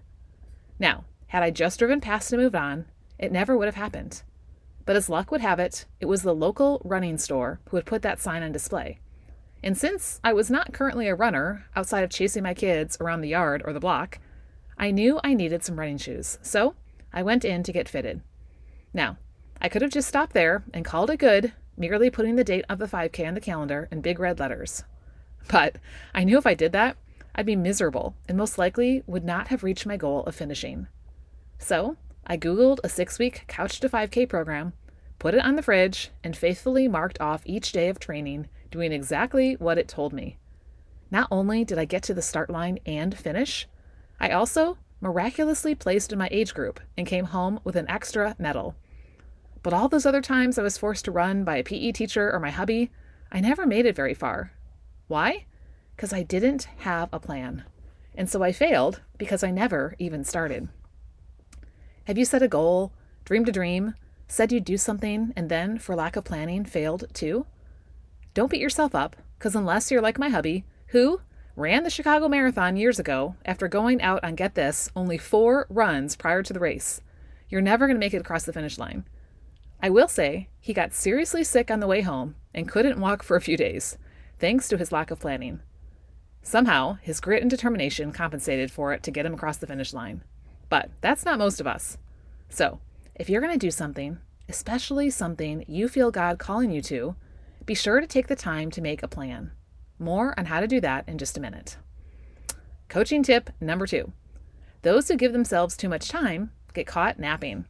Now, 0.79 1.03
had 1.27 1.43
I 1.43 1.51
just 1.51 1.79
driven 1.79 1.99
past 1.99 2.31
and 2.31 2.41
moved 2.41 2.55
on, 2.55 2.85
it 3.19 3.31
never 3.31 3.57
would 3.57 3.67
have 3.67 3.75
happened. 3.75 4.23
But 4.85 4.95
as 4.95 5.09
luck 5.09 5.31
would 5.31 5.41
have 5.41 5.59
it, 5.59 5.85
it 5.99 6.05
was 6.05 6.21
the 6.21 6.33
local 6.33 6.81
running 6.85 7.17
store 7.17 7.59
who 7.69 7.77
had 7.77 7.85
put 7.85 8.03
that 8.03 8.21
sign 8.21 8.43
on 8.43 8.53
display. 8.53 8.99
And 9.63 9.77
since 9.77 10.19
I 10.23 10.33
was 10.33 10.51
not 10.51 10.73
currently 10.73 11.07
a 11.07 11.15
runner 11.15 11.65
outside 11.75 12.03
of 12.03 12.09
chasing 12.09 12.43
my 12.43 12.53
kids 12.53 12.97
around 13.01 13.21
the 13.21 13.29
yard 13.29 13.63
or 13.65 13.73
the 13.73 13.79
block, 13.79 14.19
I 14.77 14.91
knew 14.91 15.19
I 15.23 15.33
needed 15.33 15.63
some 15.63 15.79
running 15.79 15.97
shoes. 15.97 16.37
So 16.41 16.75
I 17.13 17.23
went 17.23 17.45
in 17.45 17.63
to 17.63 17.71
get 17.71 17.89
fitted. 17.89 18.21
Now, 18.93 19.17
I 19.61 19.69
could 19.69 19.81
have 19.81 19.91
just 19.91 20.07
stopped 20.07 20.33
there 20.33 20.63
and 20.73 20.85
called 20.85 21.09
it 21.09 21.17
good, 21.17 21.53
merely 21.77 22.09
putting 22.09 22.35
the 22.35 22.43
date 22.43 22.65
of 22.69 22.79
the 22.79 22.87
5K 22.87 23.27
on 23.27 23.33
the 23.33 23.41
calendar 23.41 23.87
in 23.91 24.01
big 24.01 24.19
red 24.19 24.39
letters. 24.39 24.83
But 25.47 25.77
I 26.13 26.23
knew 26.23 26.37
if 26.37 26.45
I 26.45 26.53
did 26.53 26.71
that, 26.73 26.97
I'd 27.33 27.45
be 27.45 27.55
miserable 27.55 28.15
and 28.27 28.37
most 28.37 28.57
likely 28.57 29.03
would 29.07 29.25
not 29.25 29.47
have 29.49 29.63
reached 29.63 29.85
my 29.85 29.97
goal 29.97 30.23
of 30.23 30.35
finishing. 30.35 30.87
So, 31.57 31.97
I 32.27 32.37
Googled 32.37 32.79
a 32.83 32.89
six 32.89 33.19
week 33.19 33.45
Couch 33.47 33.79
to 33.79 33.89
5K 33.89 34.27
program, 34.27 34.73
put 35.19 35.33
it 35.35 35.43
on 35.43 35.55
the 35.55 35.61
fridge, 35.61 36.11
and 36.23 36.35
faithfully 36.35 36.87
marked 36.87 37.19
off 37.21 37.41
each 37.45 37.71
day 37.71 37.87
of 37.89 37.99
training, 37.99 38.47
doing 38.75 38.91
exactly 38.91 39.53
what 39.53 39.77
it 39.77 39.87
told 39.87 40.11
me. 40.11 40.37
Not 41.09 41.29
only 41.31 41.63
did 41.63 41.79
I 41.79 41.85
get 41.85 42.03
to 42.03 42.13
the 42.13 42.21
start 42.21 42.49
line 42.49 42.77
and 42.85 43.17
finish, 43.17 43.69
I 44.19 44.31
also 44.31 44.77
miraculously 44.99 45.73
placed 45.73 46.11
in 46.11 46.19
my 46.19 46.27
age 46.29 46.53
group 46.53 46.81
and 46.97 47.07
came 47.07 47.25
home 47.25 47.61
with 47.63 47.77
an 47.77 47.89
extra 47.89 48.35
medal. 48.37 48.75
But 49.63 49.71
all 49.71 49.87
those 49.87 50.05
other 50.05 50.21
times 50.21 50.59
I 50.59 50.61
was 50.61 50.77
forced 50.77 51.05
to 51.05 51.11
run 51.13 51.45
by 51.45 51.55
a 51.55 51.63
PE 51.63 51.93
teacher 51.93 52.29
or 52.33 52.39
my 52.41 52.49
hubby, 52.49 52.91
I 53.31 53.39
never 53.39 53.65
made 53.65 53.85
it 53.85 53.95
very 53.95 54.13
far. 54.13 54.51
Why? 55.07 55.45
Because 55.95 56.11
I 56.11 56.23
didn't 56.23 56.67
have 56.79 57.07
a 57.13 57.19
plan. 57.19 57.63
And 58.13 58.29
so 58.29 58.43
I 58.43 58.51
failed 58.51 58.99
because 59.17 59.41
I 59.41 59.51
never 59.51 59.95
even 59.99 60.25
started. 60.25 60.67
Have 62.07 62.17
you 62.17 62.25
set 62.25 62.43
a 62.43 62.49
goal, 62.49 62.91
dreamed 63.23 63.47
a 63.47 63.53
dream, 63.53 63.93
said 64.27 64.51
you'd 64.51 64.65
do 64.65 64.77
something, 64.77 65.31
and 65.37 65.47
then, 65.47 65.79
for 65.79 65.95
lack 65.95 66.17
of 66.17 66.25
planning, 66.25 66.65
failed 66.65 67.05
too? 67.13 67.45
Don't 68.35 68.51
beat 68.51 68.59
yourself 68.59 68.93
up, 68.93 69.15
because 69.39 69.55
unless 69.55 69.89
you're 69.89 70.01
like 70.01 70.19
my 70.19 70.27
hubby, 70.27 70.65
who 70.87 71.21
ran 71.55 71.83
the 71.83 71.89
Chicago 71.89 72.27
Marathon 72.27 72.75
years 72.75 72.99
ago 72.99 73.37
after 73.45 73.69
going 73.69 74.01
out 74.01 74.21
on, 74.25 74.35
get 74.35 74.55
this, 74.55 74.89
only 74.93 75.17
four 75.17 75.65
runs 75.69 76.17
prior 76.17 76.43
to 76.43 76.51
the 76.51 76.59
race, 76.59 76.99
you're 77.47 77.61
never 77.61 77.87
going 77.87 77.95
to 77.95 78.05
make 78.05 78.13
it 78.13 78.19
across 78.19 78.43
the 78.43 78.51
finish 78.51 78.77
line. 78.77 79.05
I 79.81 79.89
will 79.89 80.09
say, 80.09 80.49
he 80.59 80.73
got 80.73 80.93
seriously 80.93 81.45
sick 81.45 81.71
on 81.71 81.79
the 81.79 81.87
way 81.87 82.01
home 82.01 82.35
and 82.53 82.67
couldn't 82.67 82.99
walk 82.99 83.23
for 83.23 83.37
a 83.37 83.41
few 83.41 83.55
days, 83.55 83.97
thanks 84.37 84.67
to 84.67 84.77
his 84.77 84.91
lack 84.91 85.11
of 85.11 85.19
planning. 85.21 85.61
Somehow, 86.41 86.97
his 87.01 87.21
grit 87.21 87.41
and 87.41 87.49
determination 87.49 88.11
compensated 88.11 88.69
for 88.69 88.91
it 88.91 89.01
to 89.03 89.11
get 89.11 89.25
him 89.25 89.35
across 89.35 89.55
the 89.55 89.67
finish 89.67 89.93
line. 89.93 90.25
But 90.67 90.89
that's 90.99 91.23
not 91.23 91.39
most 91.39 91.61
of 91.61 91.67
us. 91.67 91.97
So, 92.49 92.81
if 93.15 93.29
you're 93.29 93.41
going 93.41 93.57
to 93.57 93.65
do 93.65 93.71
something, 93.71 94.17
especially 94.49 95.09
something 95.09 95.63
you 95.69 95.87
feel 95.87 96.11
God 96.11 96.37
calling 96.37 96.69
you 96.69 96.81
to, 96.81 97.15
be 97.65 97.73
sure 97.73 97.99
to 97.99 98.07
take 98.07 98.27
the 98.27 98.35
time 98.35 98.69
to 98.71 98.81
make 98.81 99.01
a 99.01 99.07
plan. 99.07 99.51
More 99.97 100.37
on 100.37 100.45
how 100.45 100.59
to 100.59 100.67
do 100.67 100.79
that 100.81 101.07
in 101.07 101.17
just 101.17 101.37
a 101.37 101.41
minute. 101.41 101.77
Coaching 102.89 103.23
tip 103.23 103.49
number 103.59 103.87
two 103.87 104.11
those 104.83 105.07
who 105.07 105.15
give 105.15 105.33
themselves 105.33 105.75
too 105.75 105.89
much 105.89 106.09
time 106.09 106.51
get 106.73 106.85
caught 106.85 107.17
napping. 107.17 107.65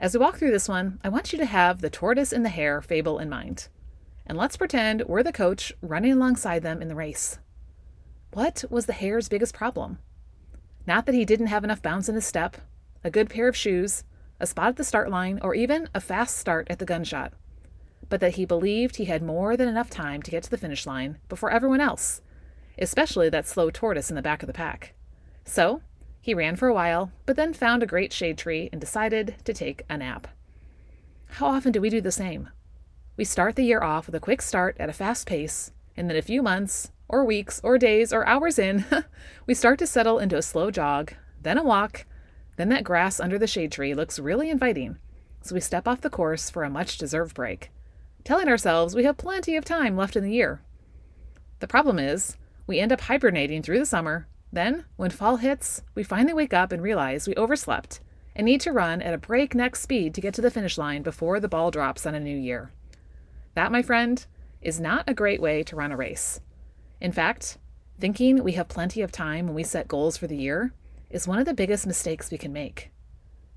As 0.00 0.14
we 0.14 0.20
walk 0.20 0.38
through 0.38 0.50
this 0.50 0.68
one, 0.68 0.98
I 1.04 1.08
want 1.08 1.32
you 1.32 1.38
to 1.38 1.44
have 1.44 1.80
the 1.80 1.90
tortoise 1.90 2.32
and 2.32 2.44
the 2.44 2.48
hare 2.48 2.80
fable 2.80 3.18
in 3.18 3.28
mind. 3.28 3.68
And 4.26 4.36
let's 4.36 4.56
pretend 4.56 5.02
we're 5.06 5.22
the 5.22 5.32
coach 5.32 5.72
running 5.82 6.12
alongside 6.12 6.62
them 6.62 6.82
in 6.82 6.88
the 6.88 6.94
race. 6.94 7.38
What 8.32 8.64
was 8.70 8.86
the 8.86 8.92
hare's 8.92 9.28
biggest 9.28 9.54
problem? 9.54 9.98
Not 10.86 11.06
that 11.06 11.14
he 11.14 11.24
didn't 11.24 11.48
have 11.48 11.64
enough 11.64 11.82
bounce 11.82 12.08
in 12.08 12.14
his 12.14 12.24
step, 12.24 12.56
a 13.04 13.10
good 13.10 13.28
pair 13.28 13.46
of 13.46 13.56
shoes, 13.56 14.04
a 14.40 14.46
spot 14.46 14.68
at 14.68 14.76
the 14.76 14.84
start 14.84 15.10
line, 15.10 15.38
or 15.42 15.54
even 15.54 15.88
a 15.94 16.00
fast 16.00 16.38
start 16.38 16.66
at 16.70 16.78
the 16.78 16.86
gunshot, 16.86 17.34
but 18.08 18.20
that 18.20 18.34
he 18.34 18.44
believed 18.44 18.96
he 18.96 19.04
had 19.04 19.22
more 19.22 19.56
than 19.56 19.68
enough 19.68 19.90
time 19.90 20.22
to 20.22 20.30
get 20.30 20.42
to 20.44 20.50
the 20.50 20.58
finish 20.58 20.86
line 20.86 21.18
before 21.28 21.50
everyone 21.50 21.80
else, 21.80 22.20
especially 22.78 23.28
that 23.28 23.46
slow 23.46 23.70
tortoise 23.70 24.10
in 24.10 24.16
the 24.16 24.22
back 24.22 24.42
of 24.42 24.46
the 24.46 24.52
pack. 24.52 24.94
So, 25.44 25.82
he 26.20 26.34
ran 26.34 26.56
for 26.56 26.68
a 26.68 26.74
while, 26.74 27.12
but 27.24 27.36
then 27.36 27.54
found 27.54 27.82
a 27.82 27.86
great 27.86 28.12
shade 28.12 28.36
tree 28.36 28.68
and 28.72 28.80
decided 28.80 29.36
to 29.44 29.54
take 29.54 29.82
a 29.88 29.96
nap. 29.96 30.28
How 31.34 31.46
often 31.46 31.72
do 31.72 31.80
we 31.80 31.90
do 31.90 32.00
the 32.00 32.12
same? 32.12 32.50
We 33.16 33.24
start 33.24 33.56
the 33.56 33.64
year 33.64 33.82
off 33.82 34.06
with 34.06 34.14
a 34.14 34.20
quick 34.20 34.42
start 34.42 34.76
at 34.78 34.88
a 34.88 34.92
fast 34.92 35.26
pace, 35.26 35.72
and 35.96 36.08
then 36.08 36.16
a 36.16 36.22
few 36.22 36.42
months, 36.42 36.90
or 37.08 37.24
weeks, 37.24 37.60
or 37.62 37.78
days, 37.78 38.12
or 38.12 38.26
hours 38.26 38.58
in, 38.58 38.84
we 39.46 39.54
start 39.54 39.78
to 39.78 39.86
settle 39.86 40.18
into 40.18 40.36
a 40.36 40.42
slow 40.42 40.70
jog, 40.70 41.14
then 41.40 41.58
a 41.58 41.64
walk, 41.64 42.06
then 42.56 42.68
that 42.68 42.84
grass 42.84 43.20
under 43.20 43.38
the 43.38 43.46
shade 43.46 43.72
tree 43.72 43.94
looks 43.94 44.18
really 44.18 44.50
inviting, 44.50 44.98
so 45.42 45.54
we 45.54 45.60
step 45.60 45.88
off 45.88 46.02
the 46.02 46.10
course 46.10 46.50
for 46.50 46.64
a 46.64 46.70
much 46.70 46.98
deserved 46.98 47.34
break, 47.34 47.70
telling 48.24 48.48
ourselves 48.48 48.94
we 48.94 49.04
have 49.04 49.16
plenty 49.16 49.56
of 49.56 49.64
time 49.64 49.96
left 49.96 50.16
in 50.16 50.24
the 50.24 50.32
year. 50.32 50.62
The 51.60 51.68
problem 51.68 51.98
is, 51.98 52.36
we 52.66 52.78
end 52.78 52.92
up 52.92 53.02
hibernating 53.02 53.62
through 53.62 53.78
the 53.78 53.86
summer, 53.86 54.26
then, 54.52 54.84
when 54.96 55.10
fall 55.10 55.36
hits, 55.36 55.82
we 55.94 56.02
finally 56.02 56.32
wake 56.32 56.52
up 56.52 56.72
and 56.72 56.82
realize 56.82 57.28
we 57.28 57.34
overslept 57.36 58.00
and 58.34 58.44
need 58.44 58.60
to 58.62 58.72
run 58.72 59.02
at 59.02 59.14
a 59.14 59.18
breakneck 59.18 59.76
speed 59.76 60.14
to 60.14 60.20
get 60.20 60.34
to 60.34 60.40
the 60.40 60.50
finish 60.50 60.76
line 60.76 61.02
before 61.02 61.38
the 61.40 61.48
ball 61.48 61.70
drops 61.70 62.06
on 62.06 62.14
a 62.14 62.20
new 62.20 62.36
year. 62.36 62.72
That, 63.54 63.72
my 63.72 63.82
friend, 63.82 64.24
is 64.60 64.80
not 64.80 65.04
a 65.08 65.14
great 65.14 65.40
way 65.40 65.62
to 65.64 65.76
run 65.76 65.92
a 65.92 65.96
race. 65.96 66.40
In 67.00 67.12
fact, 67.12 67.58
thinking 67.98 68.42
we 68.42 68.52
have 68.52 68.68
plenty 68.68 69.02
of 69.02 69.12
time 69.12 69.46
when 69.46 69.54
we 69.54 69.62
set 69.62 69.88
goals 69.88 70.16
for 70.16 70.26
the 70.26 70.36
year 70.36 70.72
is 71.10 71.28
one 71.28 71.38
of 71.38 71.46
the 71.46 71.54
biggest 71.54 71.86
mistakes 71.86 72.30
we 72.30 72.38
can 72.38 72.52
make. 72.52 72.90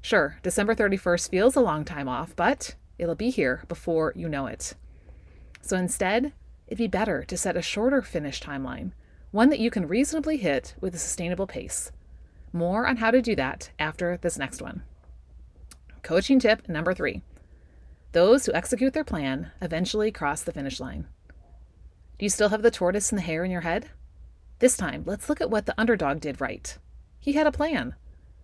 Sure, 0.01 0.37
December 0.43 0.75
31st 0.75 1.29
feels 1.29 1.55
a 1.55 1.61
long 1.61 1.85
time 1.85 2.07
off, 2.07 2.35
but 2.35 2.75
it'll 3.03 3.15
be 3.15 3.29
here 3.29 3.63
before 3.67 4.13
you 4.15 4.27
know 4.27 4.47
it. 4.47 4.73
So 5.61 5.77
instead, 5.77 6.33
it'd 6.67 6.77
be 6.77 6.87
better 6.87 7.23
to 7.23 7.37
set 7.37 7.57
a 7.57 7.61
shorter 7.61 8.01
finish 8.01 8.41
timeline, 8.41 8.91
one 9.31 9.49
that 9.49 9.59
you 9.59 9.69
can 9.69 9.87
reasonably 9.87 10.37
hit 10.37 10.75
with 10.81 10.95
a 10.95 10.97
sustainable 10.97 11.47
pace. 11.47 11.91
More 12.51 12.87
on 12.87 12.97
how 12.97 13.11
to 13.11 13.21
do 13.21 13.35
that 13.35 13.71
after 13.77 14.17
this 14.17 14.37
next 14.37 14.61
one. 14.61 14.83
Coaching 16.01 16.39
tip 16.39 16.67
number 16.67 16.93
three 16.93 17.21
those 18.13 18.45
who 18.45 18.53
execute 18.53 18.93
their 18.93 19.03
plan 19.03 19.51
eventually 19.59 20.11
cross 20.11 20.43
the 20.43 20.51
finish 20.51 20.79
line. 20.79 21.07
Do 22.19 22.25
you 22.25 22.29
still 22.29 22.49
have 22.49 22.61
the 22.61 22.69
tortoise 22.69 23.11
and 23.11 23.17
the 23.17 23.23
hare 23.23 23.43
in 23.43 23.49
your 23.49 23.61
head? 23.61 23.89
This 24.59 24.77
time, 24.77 25.03
let's 25.07 25.29
look 25.29 25.41
at 25.41 25.49
what 25.49 25.65
the 25.65 25.73
underdog 25.79 26.19
did 26.19 26.39
right. 26.39 26.77
He 27.19 27.33
had 27.33 27.47
a 27.47 27.51
plan. 27.51 27.95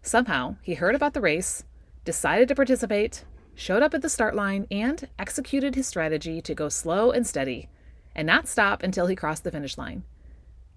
Somehow, 0.01 0.55
he 0.63 0.73
heard 0.73 0.95
about 0.95 1.13
the 1.13 1.21
race, 1.21 1.65
decided 2.03 2.47
to 2.47 2.55
participate, 2.55 3.25
showed 3.59 3.83
up 3.83 3.93
at 3.93 4.01
the 4.01 4.09
start 4.09 4.35
line, 4.35 4.65
and 4.71 5.07
executed 5.19 5.75
his 5.75 5.85
strategy 5.85 6.41
to 6.41 6.55
go 6.55 6.69
slow 6.69 7.11
and 7.11 7.27
steady 7.27 7.69
and 8.15 8.25
not 8.25 8.47
stop 8.47 8.81
until 8.81 9.07
he 9.07 9.15
crossed 9.15 9.43
the 9.43 9.51
finish 9.51 9.77
line. 9.77 10.03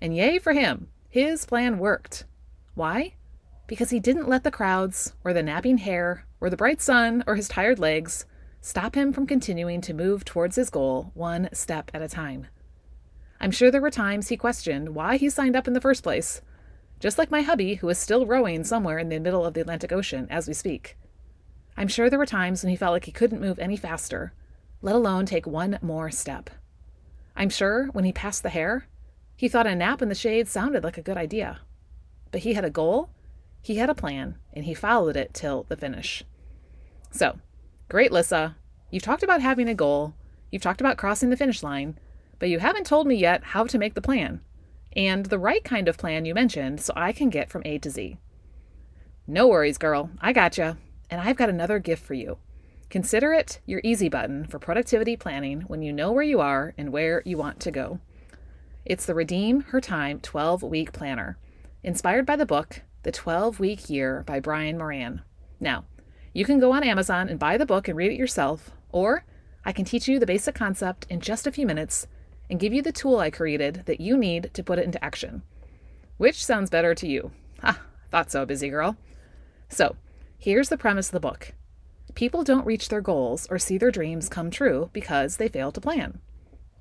And 0.01 0.15
yay 0.17 0.39
for 0.39 0.53
him! 0.53 0.89
His 1.09 1.47
plan 1.47 1.79
worked. 1.79 2.25
Why? 2.75 3.15
Because 3.67 3.91
he 3.91 4.01
didn't 4.01 4.29
let 4.29 4.45
the 4.45 4.51
crowds, 4.51 5.15
or 5.25 5.33
the 5.33 5.43
napping 5.43 5.79
hare, 5.79 6.27
or 6.41 6.51
the 6.51 6.57
bright 6.57 6.81
sun, 6.83 7.23
or 7.27 7.37
his 7.37 7.49
tired 7.49 7.79
legs 7.79 8.27
stop 8.61 8.95
him 8.95 9.13
from 9.13 9.27
continuing 9.27 9.81
to 9.81 9.95
move 9.95 10.25
towards 10.25 10.57
his 10.57 10.71
goal 10.71 11.11
one 11.15 11.49
step 11.53 11.91
at 11.95 12.03
a 12.03 12.09
time. 12.09 12.47
I'm 13.41 13.51
sure 13.51 13.71
there 13.71 13.81
were 13.81 13.91
times 13.91 14.29
he 14.29 14.37
questioned 14.37 14.95
why 14.95 15.17
he 15.17 15.31
signed 15.31 15.57
up 15.57 15.67
in 15.67 15.75
the 15.75 15.81
first 15.81 16.03
place 16.03 16.43
just 17.03 17.19
like 17.19 17.33
my 17.33 17.43
hubby, 17.43 17.75
who 17.75 17.89
is 17.89 17.99
still 17.99 18.27
rowing 18.27 18.63
somewhere 18.63 18.97
in 18.97 19.09
the 19.09 19.19
middle 19.19 19.45
of 19.45 19.55
the 19.55 19.61
Atlantic 19.61 19.91
Ocean 19.91 20.29
as 20.31 20.47
we 20.47 20.55
speak. 20.55 20.97
I'm 21.77 21.89
sure 21.89 22.11
there 22.11 22.19
were 22.19 22.27
times 22.27 22.63
when 22.63 22.71
he 22.71 22.77
felt 22.77 22.93
like 22.93 23.05
he 23.05 23.13
couldn't 23.13 23.41
move 23.41 23.59
any 23.59 23.77
faster, 23.77 24.33
let 24.81 24.95
alone 24.95 25.27
take 25.27 25.47
one 25.47 25.79
more 25.83 26.11
step. 26.11 26.51
I'm 27.35 27.49
sure 27.49 27.87
when 27.89 28.05
he 28.05 28.13
passed 28.13 28.43
the 28.43 28.51
hare, 28.51 28.87
he 29.37 29.49
thought 29.49 29.67
a 29.67 29.75
nap 29.75 30.03
in 30.03 30.09
the 30.09 30.15
shade 30.15 30.49
sounded 30.49 30.85
like 30.85 30.99
a 30.99 31.03
good 31.03 31.17
idea. 31.17 31.61
But 32.31 32.43
he 32.43 32.55
had 32.55 32.65
a 32.65 32.71
goal, 32.71 33.11
he 33.63 33.77
had 33.77 33.91
a 33.91 33.95
plan, 33.95 34.37
and 34.53 34.65
he 34.65 34.75
followed 34.75 35.17
it 35.17 35.35
till 35.35 35.65
the 35.69 35.77
finish. 35.77 36.25
So, 37.11 37.39
great, 37.89 38.13
Lissa. 38.13 38.57
You've 38.91 39.03
talked 39.03 39.23
about 39.23 39.41
having 39.41 39.69
a 39.69 39.75
goal, 39.75 40.15
you've 40.51 40.63
talked 40.63 40.81
about 40.81 40.99
crossing 40.99 41.31
the 41.31 41.37
finish 41.37 41.63
line, 41.63 41.99
but 42.39 42.49
you 42.49 42.59
haven't 42.59 42.87
told 42.87 43.07
me 43.07 43.15
yet 43.15 43.43
how 43.45 43.65
to 43.65 43.79
make 43.79 43.95
the 43.95 44.03
plan 44.03 44.41
and 44.95 45.27
the 45.27 45.39
right 45.39 45.65
kind 45.65 45.89
of 45.89 45.97
plan 45.97 46.25
you 46.25 46.35
mentioned 46.35 46.81
so 46.81 46.93
I 46.95 47.13
can 47.13 47.31
get 47.31 47.51
from 47.51 47.63
A 47.65 47.79
to 47.79 47.91
Z. 47.91 48.19
No 49.27 49.49
worries, 49.49 49.79
girl. 49.79 50.11
I 50.21 50.33
gotcha. 50.33 50.77
And 51.13 51.21
I've 51.21 51.37
got 51.37 51.51
another 51.51 51.79
gift 51.79 52.03
for 52.03 52.15
you. 52.15 52.39
Consider 52.89 53.35
it 53.35 53.61
your 53.67 53.83
easy 53.85 54.09
button 54.09 54.47
for 54.47 54.59
productivity 54.59 55.15
planning 55.15 55.61
when 55.67 55.83
you 55.83 55.93
know 55.93 56.11
where 56.11 56.23
you 56.23 56.41
are 56.41 56.73
and 56.79 56.91
where 56.91 57.21
you 57.27 57.37
want 57.37 57.61
to 57.61 57.71
go. 57.71 58.01
It's 58.87 59.05
the 59.05 59.15
Redeem 59.15 59.61
Her 59.61 59.81
Time 59.83 60.21
12 60.21 60.63
Week 60.63 60.91
Planner, 60.91 61.37
inspired 61.83 62.25
by 62.25 62.37
the 62.37 62.47
book 62.47 62.81
The 63.03 63.13
12 63.13 63.61
Week 63.61 63.91
Year 63.91 64.25
by 64.27 64.41
Brian 64.41 64.79
Moran. 64.79 65.21
Now, 65.61 65.85
you 66.33 66.47
can 66.47 66.59
go 66.59 66.73
on 66.73 66.83
Amazon 66.83 67.29
and 67.29 67.39
buy 67.39 67.59
the 67.59 67.67
book 67.67 67.89
and 67.89 67.99
read 67.99 68.11
it 68.11 68.19
yourself, 68.19 68.71
or 68.91 69.27
I 69.67 69.73
can 69.73 69.85
teach 69.85 70.09
you 70.09 70.19
the 70.19 70.25
basic 70.25 70.55
concept 70.55 71.07
in 71.11 71.21
just 71.21 71.47
a 71.47 71.53
few 71.53 71.67
minutes 71.67 72.07
and 72.49 72.59
give 72.59 72.73
you 72.73 72.81
the 72.81 72.91
tool 72.91 73.19
I 73.19 73.29
created 73.29 73.83
that 73.85 74.01
you 74.01 74.17
need 74.17 74.49
to 74.55 74.65
put 74.65 74.79
it 74.79 74.87
into 74.87 75.05
action. 75.05 75.43
Which 76.17 76.43
sounds 76.43 76.71
better 76.71 76.95
to 76.95 77.07
you? 77.07 77.33
Ha, 77.61 77.83
thought 78.11 78.31
so, 78.31 78.47
busy 78.47 78.71
girl. 78.71 78.97
So, 79.69 79.97
here's 80.43 80.71
the 80.71 80.77
premise 80.77 81.07
of 81.07 81.13
the 81.13 81.21
book 81.21 81.53
people 82.17 82.43
don't 82.43 82.67
reach 82.67 82.89
their 82.89 83.01
goals 83.01 83.47
or 83.49 83.61
see 83.61 83.79
their 83.79 83.93
dreams 83.93 84.29
come 84.29 84.51
true 84.51 84.91
because 84.93 85.37
they 85.37 85.47
fail 85.47 85.71
to 85.71 85.81
plan. 85.81 86.19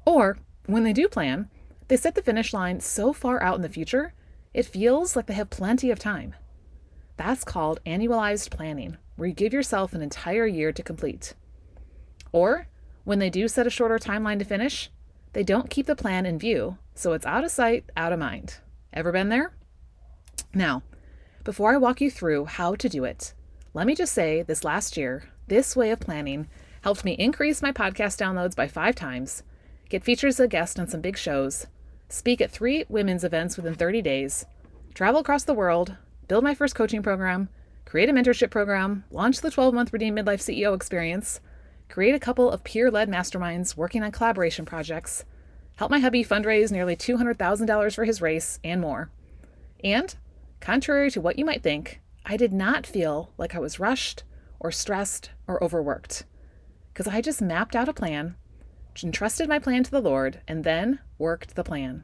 Or, 0.04 0.40
when 0.66 0.84
they 0.84 0.94
do 0.94 1.08
plan, 1.08 1.48
they 1.88 1.96
set 1.96 2.16
the 2.16 2.24
finish 2.24 2.56
line 2.56 2.80
so 2.80 3.14
far 3.14 3.42
out 3.42 3.58
in 3.58 3.62
the 3.62 3.70
future, 3.70 4.14
it 4.52 4.66
feels 4.66 5.16
like 5.16 5.28
they 5.28 5.36
have 5.36 5.52
plenty 5.52 5.92
of 5.92 6.00
time. 6.00 6.34
That's 7.18 7.44
called 7.44 7.80
annualized 7.86 8.50
planning, 8.50 8.98
where 9.16 9.30
you 9.30 9.36
give 9.36 9.54
yourself 9.54 9.94
an 9.94 10.02
entire 10.02 10.48
year 10.48 10.72
to 10.72 10.82
complete. 10.82 11.36
Or, 12.32 12.68
when 13.04 13.20
they 13.20 13.30
do 13.30 13.48
set 13.48 13.68
a 13.68 13.70
shorter 13.70 14.00
timeline 14.00 14.40
to 14.40 14.46
finish, 14.46 14.90
they 15.34 15.44
don't 15.44 15.70
keep 15.70 15.86
the 15.86 15.96
plan 15.96 16.26
in 16.26 16.40
view, 16.40 16.80
so 16.96 17.14
it's 17.14 17.28
out 17.28 17.44
of 17.44 17.52
sight, 17.52 17.86
out 17.96 18.12
of 18.12 18.18
mind. 18.18 18.56
Ever 18.92 19.12
been 19.12 19.30
there? 19.30 19.54
Now, 20.52 20.82
before 21.44 21.72
I 21.74 21.78
walk 21.78 22.02
you 22.02 22.10
through 22.10 22.46
how 22.46 22.74
to 22.74 22.90
do 22.90 23.04
it, 23.04 23.36
let 23.74 23.88
me 23.88 23.96
just 23.96 24.14
say 24.14 24.42
this 24.42 24.66
last 24.66 24.98
year, 24.98 25.30
this 25.48 25.76
way 25.76 25.92
of 25.92 26.00
planning 26.00 26.48
helped 26.82 27.06
me 27.06 27.14
increase 27.14 27.62
my 27.62 27.72
podcast 27.72 28.20
downloads 28.20 28.56
by 28.56 28.68
five 28.68 28.96
times, 28.96 29.44
get 29.88 30.04
featured 30.04 30.30
as 30.30 30.40
a 30.42 30.48
guest 30.48 30.78
on 30.78 30.88
some 30.88 31.00
big 31.00 31.18
shows, 31.18 31.68
speak 32.10 32.42
at 32.42 32.52
three 32.52 32.84
women's 32.90 33.24
events 33.24 33.56
within 33.56 33.74
30 33.74 34.02
days, 34.02 34.46
travel 34.94 35.22
across 35.22 35.46
the 35.46 35.54
world, 35.54 35.96
build 36.28 36.44
my 36.44 36.54
first 36.54 36.76
coaching 36.76 37.02
program, 37.02 37.48
create 37.86 38.10
a 38.10 38.14
mentorship 38.14 38.50
program, 38.50 39.06
launch 39.10 39.40
the 39.40 39.52
12 39.52 39.74
month 39.74 39.94
Redeemed 39.94 40.18
Midlife 40.18 40.42
CEO 40.42 40.76
experience, 40.76 41.40
create 41.88 42.16
a 42.16 42.20
couple 42.20 42.52
of 42.52 42.66
peer 42.66 42.92
led 42.92 43.10
masterminds 43.10 43.78
working 43.78 44.04
on 44.04 44.12
collaboration 44.12 44.66
projects, 44.66 45.24
help 45.78 45.90
my 45.90 46.00
hubby 46.00 46.26
fundraise 46.26 46.72
nearly 46.72 46.98
$200,000 46.98 47.96
for 47.96 48.04
his 48.04 48.22
race, 48.22 48.60
and 48.66 48.82
more. 48.82 49.10
And, 49.82 50.14
contrary 50.60 51.10
to 51.12 51.22
what 51.22 51.40
you 51.40 51.46
might 51.46 51.64
think, 51.64 52.02
I 52.26 52.38
did 52.38 52.54
not 52.54 52.86
feel 52.86 53.32
like 53.38 53.56
I 53.56 53.60
was 53.60 53.80
rushed 53.80 54.24
or 54.60 54.72
stressed 54.72 55.32
or 55.48 55.64
overworked 55.64 56.26
because 56.94 57.08
I 57.08 57.22
just 57.22 57.42
mapped 57.42 57.76
out 57.76 57.90
a 57.90 57.94
plan, 57.94 58.36
entrusted 59.04 59.48
my 59.48 59.60
plan 59.60 59.84
to 59.84 59.92
the 59.92 60.02
Lord, 60.02 60.42
and 60.48 60.64
then 60.64 61.00
worked 61.18 61.56
the 61.56 61.64
plan. 61.64 62.04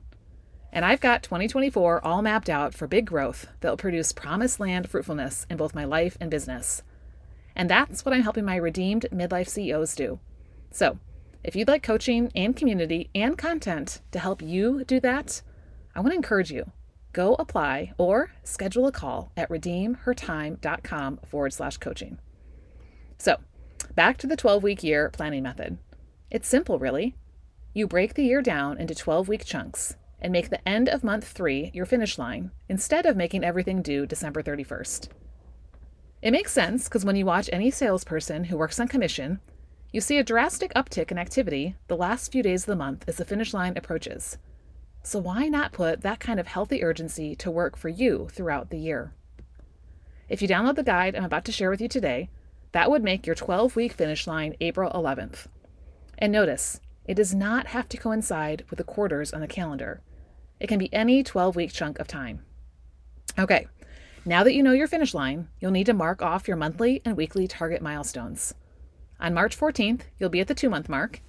And 0.71 0.83
I've 0.86 1.01
got 1.01 1.24
2024 1.24 2.03
all 2.05 2.21
mapped 2.21 2.50
out 2.50 2.74
for 2.74 2.88
big 2.88 3.05
growth 3.05 3.47
that 3.62 3.69
will 3.69 3.77
produce 3.77 4.12
promised 4.12 4.59
land 4.59 4.89
fruitfulness 4.89 5.45
in 5.50 5.57
both 5.57 5.75
my 5.75 5.86
life 5.86 6.17
and 6.19 6.31
business. 6.31 6.83
And 7.55 7.69
that's 7.69 8.05
what 8.05 8.13
I'm 8.13 8.24
helping 8.24 8.45
my 8.45 8.55
redeemed 8.55 9.07
midlife 9.12 9.50
CEOs 9.50 9.95
do. 9.95 10.19
So, 10.71 11.00
if 11.43 11.55
you'd 11.55 11.67
like 11.67 11.83
coaching 11.83 12.31
and 12.36 12.55
community 12.55 13.09
and 13.15 13.38
content 13.38 14.01
to 14.12 14.19
help 14.19 14.41
you 14.41 14.83
do 14.83 15.00
that, 15.00 15.41
I 15.95 16.01
want 16.01 16.12
to 16.12 16.17
encourage 16.17 16.51
you. 16.51 16.71
Go 17.17 17.33
apply 17.39 17.93
or 17.97 18.29
schedule 18.43 18.86
a 18.86 18.91
call 18.91 19.31
at 19.36 19.50
redeemhertime.com 19.50 21.19
forward 21.25 21.51
slash 21.51 21.77
coaching. 21.77 22.19
So, 23.17 23.38
back 23.95 24.19
to 24.19 24.27
the 24.27 24.36
12 24.38 24.62
week 24.62 24.83
year 24.83 25.09
planning 25.09 25.41
method. 25.41 25.79
It's 26.29 26.47
simple, 26.47 26.77
really. 26.77 27.15
You 27.74 27.88
break 27.88 28.13
the 28.13 28.24
year 28.24 28.43
down 28.43 28.77
into 28.77 28.93
12 28.93 29.27
week 29.27 29.45
chunks 29.45 29.95
and 30.21 30.31
make 30.31 30.51
the 30.51 30.69
end 30.69 30.88
of 30.89 31.03
month 31.03 31.27
three 31.27 31.71
your 31.74 31.88
finish 31.88 32.19
line 32.19 32.51
instead 32.69 33.07
of 33.07 33.17
making 33.17 33.43
everything 33.43 33.81
due 33.81 34.05
December 34.05 34.43
31st. 34.43 35.09
It 36.21 36.29
makes 36.29 36.51
sense 36.51 36.83
because 36.83 37.03
when 37.03 37.15
you 37.15 37.25
watch 37.25 37.50
any 37.51 37.71
salesperson 37.71 38.43
who 38.43 38.57
works 38.57 38.79
on 38.79 38.88
commission, 38.88 39.39
you 39.91 40.01
see 40.01 40.19
a 40.19 40.24
drastic 40.24 40.71
uptick 40.75 41.09
in 41.09 41.17
activity 41.17 41.77
the 41.88 41.97
last 41.97 42.31
few 42.31 42.43
days 42.43 42.62
of 42.62 42.67
the 42.67 42.75
month 42.75 43.05
as 43.07 43.15
the 43.15 43.25
finish 43.25 43.55
line 43.55 43.75
approaches. 43.75 44.38
So, 45.08 45.20
why 45.20 45.48
not 45.48 45.72
put 45.72 46.02
that 46.02 46.20
kind 46.20 46.38
of 46.38 46.48
healthy 46.48 46.84
urgency 46.84 47.34
to 47.38 47.50
work 47.50 47.78
for 47.78 47.88
you 47.88 48.28
throughout 48.30 48.72
the 48.72 48.78
year? 48.78 49.14
If 50.28 50.42
you 50.42 50.50
download 50.50 50.76
the 50.76 50.84
guide 50.84 51.16
I'm 51.16 51.24
about 51.24 51.46
to 51.46 51.54
share 51.54 51.70
with 51.70 51.80
you 51.80 51.88
today, 51.88 52.30
that 52.74 52.92
would 52.92 53.06
make 53.06 53.26
your 53.26 53.34
12 53.34 53.78
week 53.78 53.94
finish 53.94 54.28
line 54.28 54.58
April 54.60 54.92
11th. 54.92 55.48
And 56.18 56.34
notice, 56.34 56.82
it 57.06 57.14
does 57.14 57.34
not 57.34 57.68
have 57.68 57.88
to 57.88 57.98
coincide 57.98 58.66
with 58.70 58.80
the 58.80 58.84
quarters 58.84 59.32
on 59.32 59.40
the 59.40 59.48
calendar. 59.48 60.02
It 60.60 60.68
can 60.68 60.78
be 60.78 60.94
any 60.94 61.24
12 61.24 61.56
week 61.56 61.72
chunk 61.72 62.00
of 62.00 62.08
time. 62.10 62.44
Okay, 63.40 63.68
now 64.26 64.44
that 64.44 64.56
you 64.56 64.62
know 64.62 64.74
your 64.74 64.88
finish 64.88 65.14
line, 65.14 65.48
you'll 65.62 65.72
need 65.72 65.86
to 65.86 65.94
mark 65.94 66.22
off 66.22 66.50
your 66.50 66.58
monthly 66.58 67.02
and 67.06 67.16
weekly 67.16 67.48
target 67.48 67.82
milestones. 67.82 68.54
On 69.22 69.34
March 69.34 69.58
14th, 69.58 70.02
you'll 70.20 70.28
be 70.28 70.42
at 70.42 70.50
the 70.50 70.54
two 70.54 70.70
month 70.70 70.90
mark, 70.90 71.22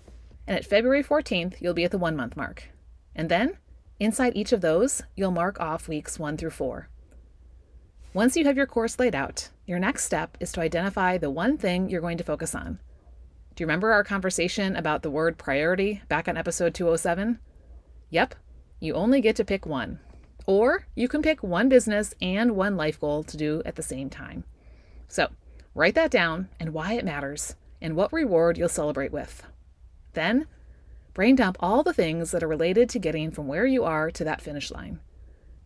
and 0.49 0.59
at 0.59 0.65
February 0.65 1.05
14th, 1.05 1.61
you'll 1.61 1.75
be 1.75 1.85
at 1.85 1.93
the 1.93 1.97
one 1.97 2.17
month 2.17 2.37
mark. 2.37 2.71
And 3.15 3.29
then, 3.29 3.57
inside 3.99 4.37
each 4.37 4.52
of 4.52 4.61
those, 4.61 5.02
you'll 5.14 5.31
mark 5.31 5.61
off 5.61 5.88
weeks 5.88 6.19
one 6.19 6.37
through 6.37 6.50
four. 6.50 6.88
Once 8.14 8.37
you 8.37 8.45
have 8.45 8.57
your 8.57 8.67
course 8.67 8.99
laid 8.99 9.14
out, 9.14 9.50
your 9.67 9.78
next 9.78 10.05
step 10.05 10.37
is 10.40 10.50
to 10.52 10.61
identify 10.61 11.19
the 11.19 11.31
one 11.31 11.59
thing 11.59 11.88
you're 11.88 12.00
going 12.00 12.19
to 12.19 12.25
focus 12.25 12.55
on. 12.55 12.78
Do 13.55 13.62
you 13.62 13.67
remember 13.67 13.93
our 13.93 14.05
conversation 14.05 14.76
about 14.76 15.02
the 15.02 15.11
word 15.11 15.37
priority 15.37 16.02
back 16.09 16.28
on 16.28 16.37
episode 16.37 16.75
207? 16.75 17.38
Yep, 18.11 18.35
you 18.81 18.94
only 18.94 19.20
get 19.20 19.37
to 19.37 19.44
pick 19.44 19.66
one. 19.66 19.99
Or 20.46 20.87
you 20.94 21.09
can 21.09 21.20
pick 21.20 21.42
one 21.42 21.68
business 21.68 22.14
and 22.23 22.57
one 22.57 22.77
life 22.77 22.99
goal 23.01 23.25
to 23.25 23.37
do 23.37 23.62
at 23.66 23.77
the 23.77 23.83
same 23.83 24.09
time. 24.09 24.44
So, 25.09 25.29
write 25.75 25.94
that 25.96 26.11
down 26.11 26.49
and 26.59 26.73
why 26.73 26.94
it 26.94 27.05
matters 27.05 27.57
and 27.83 27.94
what 27.94 28.12
reward 28.12 28.57
you'll 28.57 28.68
celebrate 28.68 29.12
with. 29.12 29.42
Then, 30.14 30.46
brain 31.18 31.35
dump 31.35 31.57
all 31.59 31.83
the 31.83 31.92
things 31.92 32.31
that 32.31 32.44
are 32.44 32.48
related 32.48 32.88
to 32.88 32.96
getting 32.96 33.28
from 33.28 33.48
where 33.48 33.66
you 33.66 33.83
are 33.83 34.09
to 34.09 34.22
that 34.22 34.40
finish 34.40 34.70
line. 34.70 35.00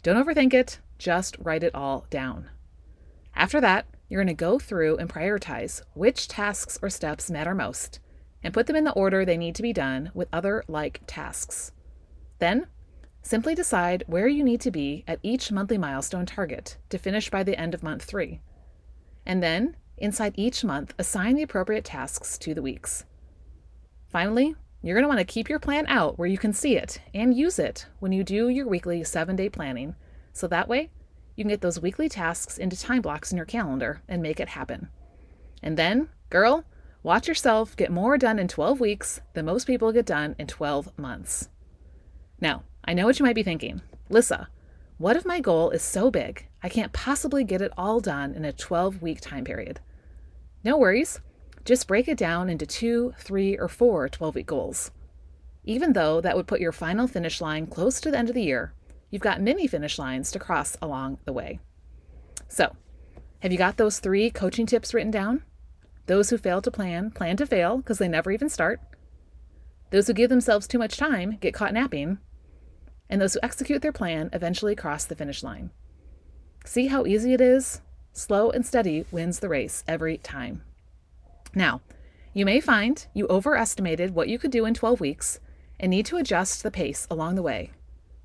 Don't 0.03 0.17
overthink 0.17 0.55
it, 0.55 0.79
just 0.97 1.37
write 1.39 1.63
it 1.63 1.75
all 1.75 2.07
down. 2.09 2.49
After 3.37 3.61
that, 3.61 3.85
you're 4.09 4.23
going 4.23 4.35
to 4.35 4.45
go 4.45 4.59
through 4.59 4.97
and 4.97 5.11
prioritize 5.11 5.83
which 5.93 6.27
tasks 6.27 6.79
or 6.81 6.89
steps 6.89 7.31
matter 7.31 7.55
most 7.55 8.01
and 8.43 8.55
put 8.55 8.67
them 8.67 8.77
in 8.77 8.85
the 8.85 8.93
order 8.93 9.27
they 9.27 9.37
need 9.37 9.55
to 9.57 9.63
be 9.63 9.75
done 9.75 10.11
with 10.15 10.27
other 10.33 10.65
like 10.69 11.03
tasks. 11.07 11.73
Then, 12.39 12.67
simply 13.21 13.55
decide 13.55 14.05
where 14.07 14.29
you 14.29 14.43
need 14.43 14.63
to 14.63 14.71
be 14.71 15.05
at 15.07 15.21
each 15.23 15.53
monthly 15.53 15.77
milestone 15.77 16.25
target 16.25 16.79
to 16.89 16.97
finish 16.97 17.29
by 17.29 17.43
the 17.43 17.61
end 17.61 17.75
of 17.75 17.83
month 17.83 18.05
three. 18.05 18.41
And 19.27 19.43
then, 19.43 19.77
inside 19.99 20.33
each 20.35 20.65
month, 20.65 20.95
assign 20.99 21.37
the 21.37 21.43
appropriate 21.43 21.85
tasks 21.85 22.39
to 22.39 22.55
the 22.55 22.63
weeks. 22.63 23.05
Finally, 24.09 24.55
you're 24.83 24.97
going 24.97 25.05
to 25.05 25.09
want 25.09 25.21
to 25.21 25.25
keep 25.25 25.49
your 25.49 25.61
plan 25.61 25.87
out 25.87 26.19
where 26.19 26.29
you 26.29 26.39
can 26.39 26.53
see 26.53 26.77
it 26.77 27.01
and 27.15 27.37
use 27.37 27.59
it 27.59 27.87
when 28.01 28.11
you 28.11 28.25
do 28.25 28.49
your 28.49 28.67
weekly 28.67 29.05
seven 29.05 29.37
day 29.37 29.49
planning, 29.49 29.95
so 30.33 30.47
that 30.49 30.69
way 30.69 30.91
you 31.37 31.45
can 31.45 31.51
get 31.51 31.61
those 31.61 31.81
weekly 31.81 32.09
tasks 32.09 32.59
into 32.59 32.79
time 32.79 33.01
blocks 33.01 33.31
in 33.31 33.37
your 33.37 33.47
calendar 33.47 34.03
and 34.09 34.21
make 34.21 34.41
it 34.41 34.51
happen. 34.51 34.89
And 35.63 35.77
then, 35.77 36.09
girl, 36.31 36.65
watch 37.03 37.29
yourself 37.29 37.77
get 37.77 37.93
more 37.93 38.19
done 38.19 38.39
in 38.39 38.49
12 38.49 38.81
weeks 38.81 39.21
than 39.35 39.47
most 39.47 39.67
people 39.67 39.93
get 39.93 40.05
done 40.05 40.35
in 40.39 40.49
12 40.49 40.99
months. 40.99 41.49
Now, 42.41 42.65
I 42.85 42.93
know 42.93 43.07
what 43.07 43.19
you 43.19 43.25
might 43.25 43.37
be 43.37 43.45
thinking. 43.45 43.83
Lissa, 44.09 44.49
what 44.99 45.17
if 45.17 45.25
my 45.25 45.41
goal 45.41 45.71
is 45.71 45.83
so 45.83 46.11
big 46.11 46.49
I 46.63 46.69
can't 46.69 46.93
possibly 46.93 47.45
get 47.45 47.63
it 47.63 47.73
all 47.77 48.01
done 48.01 48.35
in 48.35 48.45
a 48.45 48.53
12 48.53 49.01
week 49.01 49.21
time 49.21 49.45
period? 49.45 49.81
No 50.65 50.77
worries. 50.77 51.21
Just 51.65 51.87
break 51.87 52.09
it 52.09 52.19
down 52.19 52.49
into 52.49 52.67
two, 52.67 53.15
three, 53.19 53.57
or 53.57 53.69
four 53.69 54.09
12 54.09 54.35
week 54.35 54.47
goals. 54.47 54.91
Even 55.65 55.93
though 55.93 56.21
that 56.21 56.37
would 56.37 56.49
put 56.49 56.61
your 56.61 56.73
final 56.73 57.07
finish 57.07 57.41
line 57.41 57.67
close 57.67 58.01
to 58.01 58.11
the 58.11 58.19
end 58.19 58.29
of 58.29 58.35
the 58.35 58.43
year, 58.43 58.75
you've 59.11 59.23
got 59.23 59.41
many 59.41 59.69
finish 59.69 59.99
lines 59.99 60.33
to 60.33 60.41
cross 60.41 60.77
along 60.83 61.19
the 61.25 61.33
way. 61.33 61.61
So, 62.49 62.75
have 63.41 63.53
you 63.53 63.59
got 63.59 63.77
those 63.77 64.01
three 64.01 64.29
coaching 64.29 64.67
tips 64.67 64.93
written 64.93 65.13
down? 65.13 65.45
Those 66.07 66.31
who 66.31 66.39
fail 66.39 66.61
to 66.63 66.71
plan, 66.71 67.13
plan 67.13 67.37
to 67.37 67.47
fail 67.47 67.77
because 67.77 67.99
they 67.99 68.09
never 68.09 68.33
even 68.33 68.49
start. 68.49 68.81
Those 69.91 70.09
who 70.09 70.15
give 70.15 70.31
themselves 70.31 70.67
too 70.67 70.79
much 70.79 70.97
time 70.97 71.39
get 71.41 71.55
caught 71.55 71.73
napping. 71.73 72.19
And 73.09 73.21
those 73.21 73.35
who 73.35 73.41
execute 73.43 73.83
their 73.83 73.93
plan 73.93 74.31
eventually 74.33 74.75
cross 74.75 75.05
the 75.05 75.15
finish 75.15 75.43
line. 75.43 75.71
See 76.65 76.87
how 76.87 77.07
easy 77.07 77.35
it 77.35 77.41
is? 77.41 77.83
Slow 78.13 78.51
and 78.51 78.67
steady 78.67 79.05
wins 79.13 79.39
the 79.39 79.49
race 79.49 79.85
every 79.87 80.19
time. 80.19 80.63
Now, 81.55 81.81
you 82.33 82.47
may 82.47 82.61
find 82.61 83.07
you 83.13 83.27
overestimated 83.29 84.15
what 84.15 84.29
you 84.29 84.39
could 84.39 84.51
do 84.51 84.65
in 84.65 84.75
12 84.75 85.01
weeks 85.01 85.39
and 85.79 85.91
need 85.91 86.07
to 86.07 86.17
adjust 86.17 86.63
the 86.63 86.71
pace 86.71 87.07
along 87.11 87.35
the 87.35 87.43
way. 87.43 87.73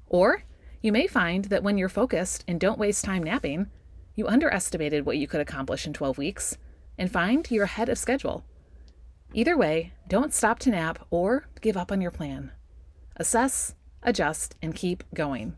Or 0.07 0.43
you 0.81 0.91
may 0.91 1.07
find 1.07 1.45
that 1.45 1.63
when 1.63 1.77
you're 1.77 1.89
focused 1.89 2.45
and 2.47 2.59
don't 2.59 2.79
waste 2.79 3.03
time 3.03 3.23
napping, 3.23 3.67
you 4.15 4.27
underestimated 4.27 5.05
what 5.05 5.17
you 5.17 5.27
could 5.27 5.41
accomplish 5.41 5.85
in 5.85 5.93
12 5.93 6.17
weeks 6.17 6.57
and 6.97 7.11
find 7.11 7.49
you're 7.51 7.65
ahead 7.65 7.89
of 7.89 7.97
schedule. 7.97 8.45
Either 9.33 9.57
way, 9.57 9.93
don't 10.07 10.33
stop 10.33 10.57
to 10.59 10.69
nap 10.69 11.05
or 11.09 11.47
give 11.61 11.75
up 11.75 11.91
on 11.91 11.99
your 11.99 12.11
plan. 12.11 12.51
Assess, 13.17 13.75
adjust, 14.01 14.55
and 14.61 14.73
keep 14.73 15.03
going. 15.13 15.57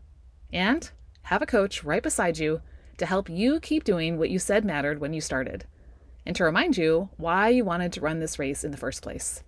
And 0.52 0.90
have 1.22 1.42
a 1.42 1.46
coach 1.46 1.84
right 1.84 2.02
beside 2.02 2.38
you 2.38 2.62
to 2.98 3.06
help 3.06 3.30
you 3.30 3.60
keep 3.60 3.84
doing 3.84 4.18
what 4.18 4.30
you 4.30 4.38
said 4.38 4.64
mattered 4.64 5.00
when 5.00 5.12
you 5.12 5.20
started, 5.20 5.64
and 6.24 6.36
to 6.36 6.44
remind 6.44 6.76
you 6.76 7.08
why 7.16 7.48
you 7.48 7.64
wanted 7.64 7.92
to 7.92 8.00
run 8.00 8.20
this 8.20 8.38
race 8.38 8.64
in 8.64 8.70
the 8.70 8.76
first 8.76 9.02
place. 9.02 9.42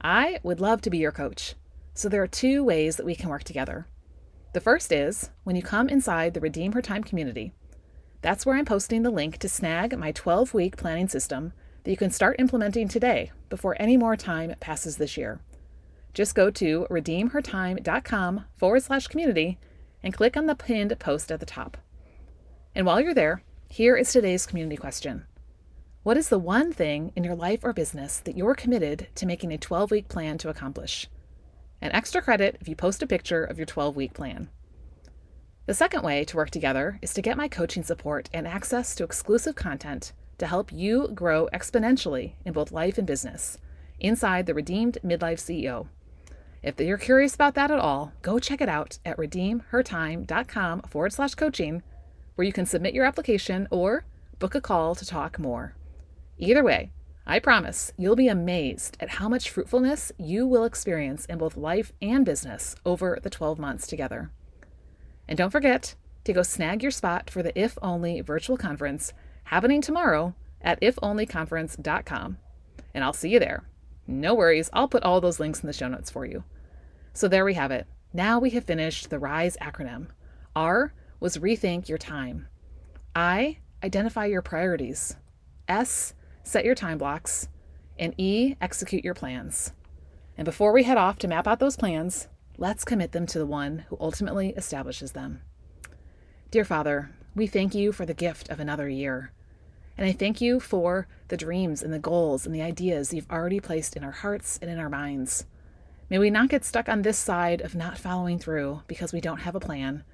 I 0.00 0.40
would 0.42 0.60
love 0.60 0.82
to 0.82 0.90
be 0.90 0.98
your 0.98 1.12
coach, 1.12 1.54
so 1.94 2.08
there 2.08 2.22
are 2.22 2.28
two 2.28 2.62
ways 2.62 2.96
that 2.96 3.06
we 3.06 3.14
can 3.14 3.30
work 3.30 3.44
together. 3.44 3.86
The 4.52 4.60
first 4.60 4.92
is 4.92 5.30
when 5.44 5.56
you 5.56 5.62
come 5.62 5.88
inside 5.88 6.34
the 6.34 6.40
Redeem 6.40 6.72
Her 6.72 6.82
Time 6.82 7.04
community. 7.04 7.52
That's 8.22 8.44
where 8.44 8.56
I'm 8.56 8.64
posting 8.64 9.02
the 9.02 9.10
link 9.10 9.38
to 9.38 9.48
snag 9.48 9.96
my 9.98 10.12
12 10.12 10.54
week 10.54 10.76
planning 10.76 11.08
system 11.08 11.52
that 11.84 11.90
you 11.90 11.96
can 11.96 12.10
start 12.10 12.40
implementing 12.40 12.88
today 12.88 13.30
before 13.48 13.76
any 13.78 13.96
more 13.96 14.16
time 14.16 14.54
passes 14.58 14.96
this 14.96 15.16
year. 15.16 15.40
Just 16.14 16.34
go 16.34 16.50
to 16.50 16.86
redeemhertime.com 16.90 18.44
forward 18.56 18.82
slash 18.82 19.06
community 19.06 19.58
and 20.02 20.14
click 20.14 20.36
on 20.36 20.46
the 20.46 20.54
pinned 20.54 20.98
post 20.98 21.30
at 21.30 21.40
the 21.40 21.46
top. 21.46 21.76
And 22.74 22.86
while 22.86 23.00
you're 23.00 23.14
there, 23.14 23.42
here 23.68 23.96
is 23.96 24.10
today's 24.12 24.46
community 24.46 24.76
question 24.76 25.26
What 26.06 26.16
is 26.16 26.28
the 26.28 26.38
one 26.38 26.72
thing 26.72 27.10
in 27.16 27.24
your 27.24 27.34
life 27.34 27.64
or 27.64 27.72
business 27.72 28.20
that 28.20 28.36
you're 28.36 28.54
committed 28.54 29.08
to 29.16 29.26
making 29.26 29.52
a 29.52 29.58
12 29.58 29.90
week 29.90 30.08
plan 30.08 30.38
to 30.38 30.48
accomplish? 30.48 31.08
and 31.80 31.92
extra 31.92 32.22
credit 32.22 32.56
if 32.60 32.68
you 32.68 32.76
post 32.76 33.02
a 33.02 33.08
picture 33.08 33.42
of 33.42 33.58
your 33.58 33.66
12 33.66 33.96
week 33.96 34.14
plan. 34.14 34.48
The 35.66 35.74
second 35.74 36.04
way 36.04 36.24
to 36.26 36.36
work 36.36 36.50
together 36.50 37.00
is 37.02 37.12
to 37.14 37.22
get 37.22 37.36
my 37.36 37.48
coaching 37.48 37.82
support 37.82 38.30
and 38.32 38.46
access 38.46 38.94
to 38.94 39.02
exclusive 39.02 39.56
content 39.56 40.12
to 40.38 40.46
help 40.46 40.72
you 40.72 41.08
grow 41.12 41.48
exponentially 41.52 42.34
in 42.44 42.52
both 42.52 42.70
life 42.70 42.98
and 42.98 43.06
business 43.08 43.58
inside 43.98 44.46
the 44.46 44.54
Redeemed 44.54 44.98
Midlife 45.04 45.40
CEO. 45.40 45.88
If 46.62 46.78
you're 46.78 46.98
curious 46.98 47.34
about 47.34 47.56
that 47.56 47.72
at 47.72 47.80
all, 47.80 48.12
go 48.22 48.38
check 48.38 48.60
it 48.60 48.68
out 48.68 49.00
at 49.04 49.16
redeemhertime.com 49.16 50.82
forward 50.82 51.14
slash 51.14 51.34
coaching, 51.34 51.82
where 52.36 52.46
you 52.46 52.52
can 52.52 52.64
submit 52.64 52.94
your 52.94 53.06
application 53.06 53.66
or 53.72 54.04
book 54.38 54.54
a 54.54 54.60
call 54.60 54.94
to 54.94 55.04
talk 55.04 55.40
more. 55.40 55.74
Either 56.38 56.62
way, 56.62 56.90
I 57.26 57.38
promise 57.38 57.92
you'll 57.96 58.16
be 58.16 58.28
amazed 58.28 58.96
at 59.00 59.10
how 59.10 59.28
much 59.28 59.50
fruitfulness 59.50 60.12
you 60.18 60.46
will 60.46 60.64
experience 60.64 61.24
in 61.24 61.38
both 61.38 61.56
life 61.56 61.92
and 62.00 62.24
business 62.24 62.76
over 62.84 63.18
the 63.22 63.30
12 63.30 63.58
months 63.58 63.86
together. 63.86 64.30
And 65.26 65.36
don't 65.36 65.50
forget 65.50 65.96
to 66.24 66.32
go 66.32 66.42
snag 66.42 66.82
your 66.82 66.92
spot 66.92 67.30
for 67.30 67.42
the 67.42 67.58
If 67.58 67.78
Only 67.82 68.20
virtual 68.20 68.56
conference 68.56 69.12
happening 69.44 69.80
tomorrow 69.80 70.34
at 70.60 70.80
ifonlyconference.com. 70.80 72.38
And 72.94 73.04
I'll 73.04 73.12
see 73.12 73.30
you 73.30 73.40
there. 73.40 73.64
No 74.06 74.34
worries, 74.34 74.70
I'll 74.72 74.88
put 74.88 75.02
all 75.02 75.20
those 75.20 75.40
links 75.40 75.60
in 75.60 75.66
the 75.66 75.72
show 75.72 75.88
notes 75.88 76.10
for 76.10 76.24
you. 76.24 76.44
So 77.12 77.28
there 77.28 77.44
we 77.44 77.54
have 77.54 77.70
it. 77.70 77.86
Now 78.12 78.38
we 78.38 78.50
have 78.50 78.64
finished 78.64 79.10
the 79.10 79.18
RISE 79.18 79.56
acronym. 79.60 80.08
R 80.54 80.92
was 81.18 81.38
rethink 81.38 81.88
your 81.88 81.98
time. 81.98 82.46
I, 83.14 83.58
identify 83.82 84.26
your 84.26 84.42
priorities. 84.42 85.16
S, 85.68 86.14
set 86.46 86.64
your 86.64 86.74
time 86.74 86.96
blocks. 86.96 87.48
And 87.98 88.14
E, 88.18 88.56
execute 88.60 89.04
your 89.04 89.14
plans. 89.14 89.72
And 90.38 90.44
before 90.44 90.72
we 90.72 90.84
head 90.84 90.98
off 90.98 91.18
to 91.20 91.28
map 91.28 91.46
out 91.46 91.58
those 91.58 91.76
plans, 91.76 92.28
let's 92.56 92.84
commit 92.84 93.12
them 93.12 93.26
to 93.26 93.38
the 93.38 93.46
one 93.46 93.86
who 93.88 93.96
ultimately 93.98 94.50
establishes 94.50 95.12
them. 95.12 95.40
Dear 96.50 96.64
Father, 96.64 97.10
we 97.34 97.46
thank 97.46 97.74
you 97.74 97.90
for 97.90 98.06
the 98.06 98.14
gift 98.14 98.48
of 98.50 98.60
another 98.60 98.88
year. 98.88 99.32
And 99.98 100.06
I 100.06 100.12
thank 100.12 100.40
you 100.40 100.60
for 100.60 101.08
the 101.28 101.38
dreams 101.38 101.82
and 101.82 101.92
the 101.92 101.98
goals 101.98 102.46
and 102.46 102.54
the 102.54 102.62
ideas 102.62 103.12
you've 103.12 103.30
already 103.30 103.60
placed 103.60 103.96
in 103.96 104.04
our 104.04 104.12
hearts 104.12 104.58
and 104.60 104.70
in 104.70 104.78
our 104.78 104.90
minds. 104.90 105.46
May 106.10 106.18
we 106.18 106.30
not 106.30 106.50
get 106.50 106.64
stuck 106.64 106.88
on 106.88 107.02
this 107.02 107.18
side 107.18 107.60
of 107.62 107.74
not 107.74 107.98
following 107.98 108.38
through 108.38 108.82
because 108.86 109.12
we 109.12 109.20
don't 109.20 109.40
have 109.40 109.54
a 109.56 109.60
plan, 109.60 110.04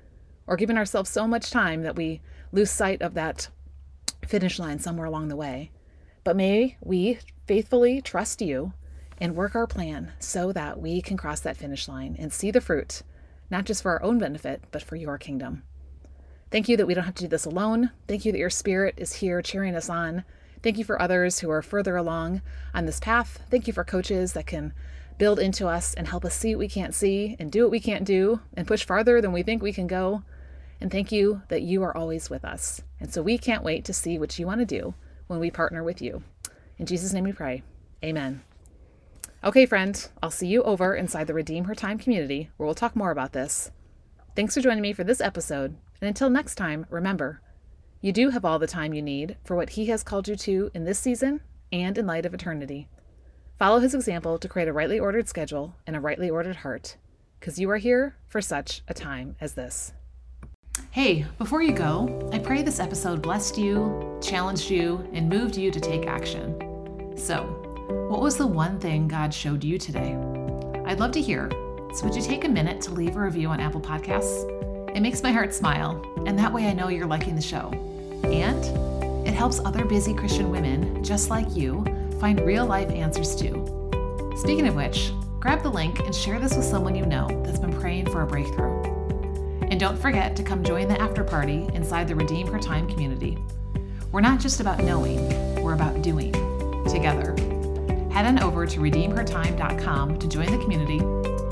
or 0.46 0.56
giving 0.56 0.78
ourselves 0.78 1.10
so 1.10 1.26
much 1.26 1.50
time 1.50 1.82
that 1.82 1.96
we 1.96 2.22
lose 2.52 2.70
sight 2.70 3.02
of 3.02 3.14
that 3.14 3.48
finish 4.24 4.58
line 4.58 4.78
somewhere 4.78 5.06
along 5.06 5.28
the 5.28 5.36
way. 5.36 5.70
But 6.24 6.36
may 6.36 6.76
we 6.80 7.18
faithfully 7.46 8.00
trust 8.00 8.40
you 8.40 8.72
and 9.18 9.36
work 9.36 9.54
our 9.54 9.66
plan 9.66 10.12
so 10.18 10.52
that 10.52 10.80
we 10.80 11.02
can 11.02 11.16
cross 11.16 11.40
that 11.40 11.56
finish 11.56 11.88
line 11.88 12.16
and 12.18 12.32
see 12.32 12.50
the 12.50 12.60
fruit, 12.60 13.02
not 13.50 13.64
just 13.64 13.82
for 13.82 13.92
our 13.92 14.02
own 14.02 14.18
benefit, 14.18 14.62
but 14.70 14.82
for 14.82 14.96
your 14.96 15.18
kingdom. 15.18 15.62
Thank 16.50 16.68
you 16.68 16.76
that 16.76 16.86
we 16.86 16.94
don't 16.94 17.04
have 17.04 17.14
to 17.14 17.24
do 17.24 17.28
this 17.28 17.44
alone. 17.44 17.90
Thank 18.06 18.24
you 18.24 18.32
that 18.32 18.38
your 18.38 18.50
spirit 18.50 18.94
is 18.98 19.14
here 19.14 19.40
cheering 19.42 19.74
us 19.74 19.88
on. 19.88 20.24
Thank 20.62 20.78
you 20.78 20.84
for 20.84 21.00
others 21.00 21.40
who 21.40 21.50
are 21.50 21.62
further 21.62 21.96
along 21.96 22.42
on 22.74 22.86
this 22.86 23.00
path. 23.00 23.40
Thank 23.50 23.66
you 23.66 23.72
for 23.72 23.84
coaches 23.84 24.34
that 24.34 24.46
can 24.46 24.72
build 25.18 25.38
into 25.38 25.66
us 25.66 25.94
and 25.94 26.06
help 26.08 26.24
us 26.24 26.34
see 26.34 26.54
what 26.54 26.60
we 26.60 26.68
can't 26.68 26.94
see 26.94 27.36
and 27.38 27.50
do 27.50 27.62
what 27.62 27.70
we 27.70 27.80
can't 27.80 28.04
do 28.04 28.40
and 28.54 28.66
push 28.66 28.84
farther 28.84 29.20
than 29.20 29.32
we 29.32 29.42
think 29.42 29.62
we 29.62 29.72
can 29.72 29.86
go. 29.86 30.22
And 30.80 30.90
thank 30.90 31.10
you 31.10 31.42
that 31.48 31.62
you 31.62 31.82
are 31.82 31.96
always 31.96 32.28
with 32.28 32.44
us. 32.44 32.82
And 33.00 33.12
so 33.12 33.22
we 33.22 33.38
can't 33.38 33.64
wait 33.64 33.84
to 33.86 33.92
see 33.92 34.18
what 34.18 34.38
you 34.38 34.46
want 34.46 34.60
to 34.60 34.66
do 34.66 34.94
when 35.32 35.40
we 35.40 35.50
partner 35.50 35.82
with 35.82 36.02
you. 36.02 36.22
In 36.78 36.84
Jesus' 36.84 37.14
name 37.14 37.24
we 37.24 37.32
pray. 37.32 37.62
Amen. 38.04 38.42
Okay, 39.42 39.64
friend, 39.64 40.08
I'll 40.22 40.30
see 40.30 40.46
you 40.46 40.62
over 40.62 40.94
inside 40.94 41.26
the 41.26 41.34
Redeem 41.34 41.64
Her 41.64 41.74
Time 41.74 41.98
community 41.98 42.50
where 42.56 42.66
we'll 42.66 42.74
talk 42.74 42.94
more 42.94 43.10
about 43.10 43.32
this. 43.32 43.70
Thanks 44.36 44.54
for 44.54 44.60
joining 44.60 44.82
me 44.82 44.92
for 44.92 45.04
this 45.04 45.20
episode 45.20 45.74
and 46.02 46.08
until 46.08 46.28
next 46.28 46.56
time, 46.56 46.84
remember, 46.90 47.40
you 48.00 48.12
do 48.12 48.30
have 48.30 48.44
all 48.44 48.58
the 48.58 48.66
time 48.66 48.92
you 48.92 49.00
need 49.00 49.36
for 49.44 49.56
what 49.56 49.70
He 49.70 49.86
has 49.86 50.02
called 50.02 50.28
you 50.28 50.36
to 50.36 50.70
in 50.74 50.84
this 50.84 50.98
season 50.98 51.40
and 51.72 51.96
in 51.96 52.06
light 52.06 52.26
of 52.26 52.34
eternity. 52.34 52.88
Follow 53.58 53.78
His 53.78 53.94
example 53.94 54.38
to 54.38 54.48
create 54.48 54.68
a 54.68 54.72
rightly 54.72 54.98
ordered 54.98 55.28
schedule 55.28 55.76
and 55.86 55.96
a 55.96 56.00
rightly 56.00 56.28
ordered 56.28 56.56
heart, 56.56 56.96
because 57.38 57.58
you 57.58 57.70
are 57.70 57.78
here 57.78 58.16
for 58.26 58.42
such 58.42 58.82
a 58.88 58.94
time 58.94 59.36
as 59.40 59.54
this. 59.54 59.92
Hey, 60.92 61.24
before 61.38 61.62
you 61.62 61.72
go, 61.72 62.28
I 62.34 62.38
pray 62.38 62.60
this 62.60 62.78
episode 62.78 63.22
blessed 63.22 63.56
you, 63.56 64.18
challenged 64.20 64.68
you, 64.68 65.08
and 65.14 65.26
moved 65.26 65.56
you 65.56 65.70
to 65.70 65.80
take 65.80 66.06
action. 66.06 67.16
So, 67.16 67.44
what 68.10 68.20
was 68.20 68.36
the 68.36 68.46
one 68.46 68.78
thing 68.78 69.08
God 69.08 69.32
showed 69.32 69.64
you 69.64 69.78
today? 69.78 70.14
I'd 70.84 71.00
love 71.00 71.12
to 71.12 71.20
hear. 71.22 71.48
So, 71.94 72.04
would 72.04 72.14
you 72.14 72.20
take 72.20 72.44
a 72.44 72.48
minute 72.48 72.82
to 72.82 72.90
leave 72.90 73.16
a 73.16 73.20
review 73.20 73.48
on 73.48 73.58
Apple 73.58 73.80
Podcasts? 73.80 74.46
It 74.94 75.00
makes 75.00 75.22
my 75.22 75.32
heart 75.32 75.54
smile, 75.54 76.04
and 76.26 76.38
that 76.38 76.52
way 76.52 76.66
I 76.66 76.74
know 76.74 76.88
you're 76.88 77.06
liking 77.06 77.36
the 77.36 77.40
show. 77.40 77.70
And 78.24 79.26
it 79.26 79.32
helps 79.32 79.60
other 79.60 79.86
busy 79.86 80.12
Christian 80.12 80.50
women 80.50 81.02
just 81.02 81.30
like 81.30 81.56
you 81.56 81.86
find 82.20 82.38
real 82.42 82.66
life 82.66 82.90
answers 82.90 83.34
too. 83.34 83.64
Speaking 84.36 84.68
of 84.68 84.74
which, 84.74 85.10
grab 85.40 85.62
the 85.62 85.70
link 85.70 86.00
and 86.00 86.14
share 86.14 86.38
this 86.38 86.54
with 86.54 86.66
someone 86.66 86.94
you 86.94 87.06
know 87.06 87.28
that's 87.46 87.58
been 87.58 87.72
praying 87.72 88.10
for 88.10 88.20
a 88.20 88.26
breakthrough. 88.26 88.91
And 89.72 89.80
don't 89.80 89.96
forget 89.96 90.36
to 90.36 90.42
come 90.42 90.62
join 90.62 90.86
the 90.86 91.00
after 91.00 91.24
party 91.24 91.66
inside 91.72 92.06
the 92.06 92.14
Redeem 92.14 92.46
Her 92.46 92.58
Time 92.58 92.86
community. 92.86 93.38
We're 94.12 94.20
not 94.20 94.38
just 94.38 94.60
about 94.60 94.84
knowing, 94.84 95.62
we're 95.62 95.72
about 95.72 96.02
doing 96.02 96.30
together. 96.90 97.34
Head 98.10 98.26
on 98.26 98.42
over 98.42 98.66
to 98.66 98.80
redeemhertime.com 98.80 100.18
to 100.18 100.28
join 100.28 100.50
the 100.50 100.58
community, 100.58 101.00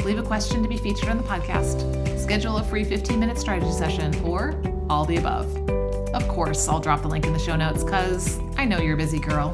leave 0.04 0.18
a 0.18 0.22
question 0.22 0.62
to 0.62 0.68
be 0.68 0.76
featured 0.76 1.08
on 1.08 1.16
the 1.16 1.22
podcast, 1.22 2.18
schedule 2.22 2.58
a 2.58 2.62
free 2.62 2.84
15 2.84 3.18
minute 3.18 3.38
strategy 3.38 3.72
session, 3.72 4.14
or 4.22 4.54
all 4.90 5.06
the 5.06 5.16
above. 5.16 5.56
Of 6.12 6.28
course, 6.28 6.68
I'll 6.68 6.78
drop 6.78 7.00
the 7.00 7.08
link 7.08 7.24
in 7.24 7.32
the 7.32 7.38
show 7.38 7.56
notes 7.56 7.82
because 7.82 8.38
I 8.58 8.66
know 8.66 8.80
you're 8.82 8.96
a 8.96 8.98
busy 8.98 9.18
girl. 9.18 9.52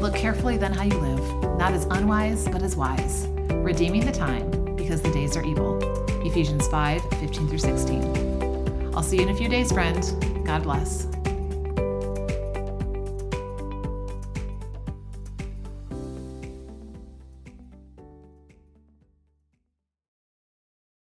Look 0.00 0.14
carefully 0.14 0.58
then 0.58 0.72
how 0.72 0.84
you 0.84 0.96
live, 0.96 1.58
not 1.58 1.72
as 1.72 1.86
unwise, 1.86 2.46
but 2.46 2.62
as 2.62 2.76
wise, 2.76 3.26
redeeming 3.50 4.04
the 4.04 4.12
time 4.12 4.76
because 4.76 5.02
the 5.02 5.10
days 5.10 5.36
are 5.36 5.44
evil. 5.44 5.93
Ephesians 6.24 6.66
5 6.68 7.02
15 7.02 7.48
through 7.48 7.58
16. 7.58 8.92
I'll 8.94 9.02
see 9.02 9.16
you 9.16 9.22
in 9.22 9.28
a 9.28 9.34
few 9.34 9.48
days, 9.48 9.72
friend. 9.72 10.02
God 10.44 10.62
bless. 10.62 11.13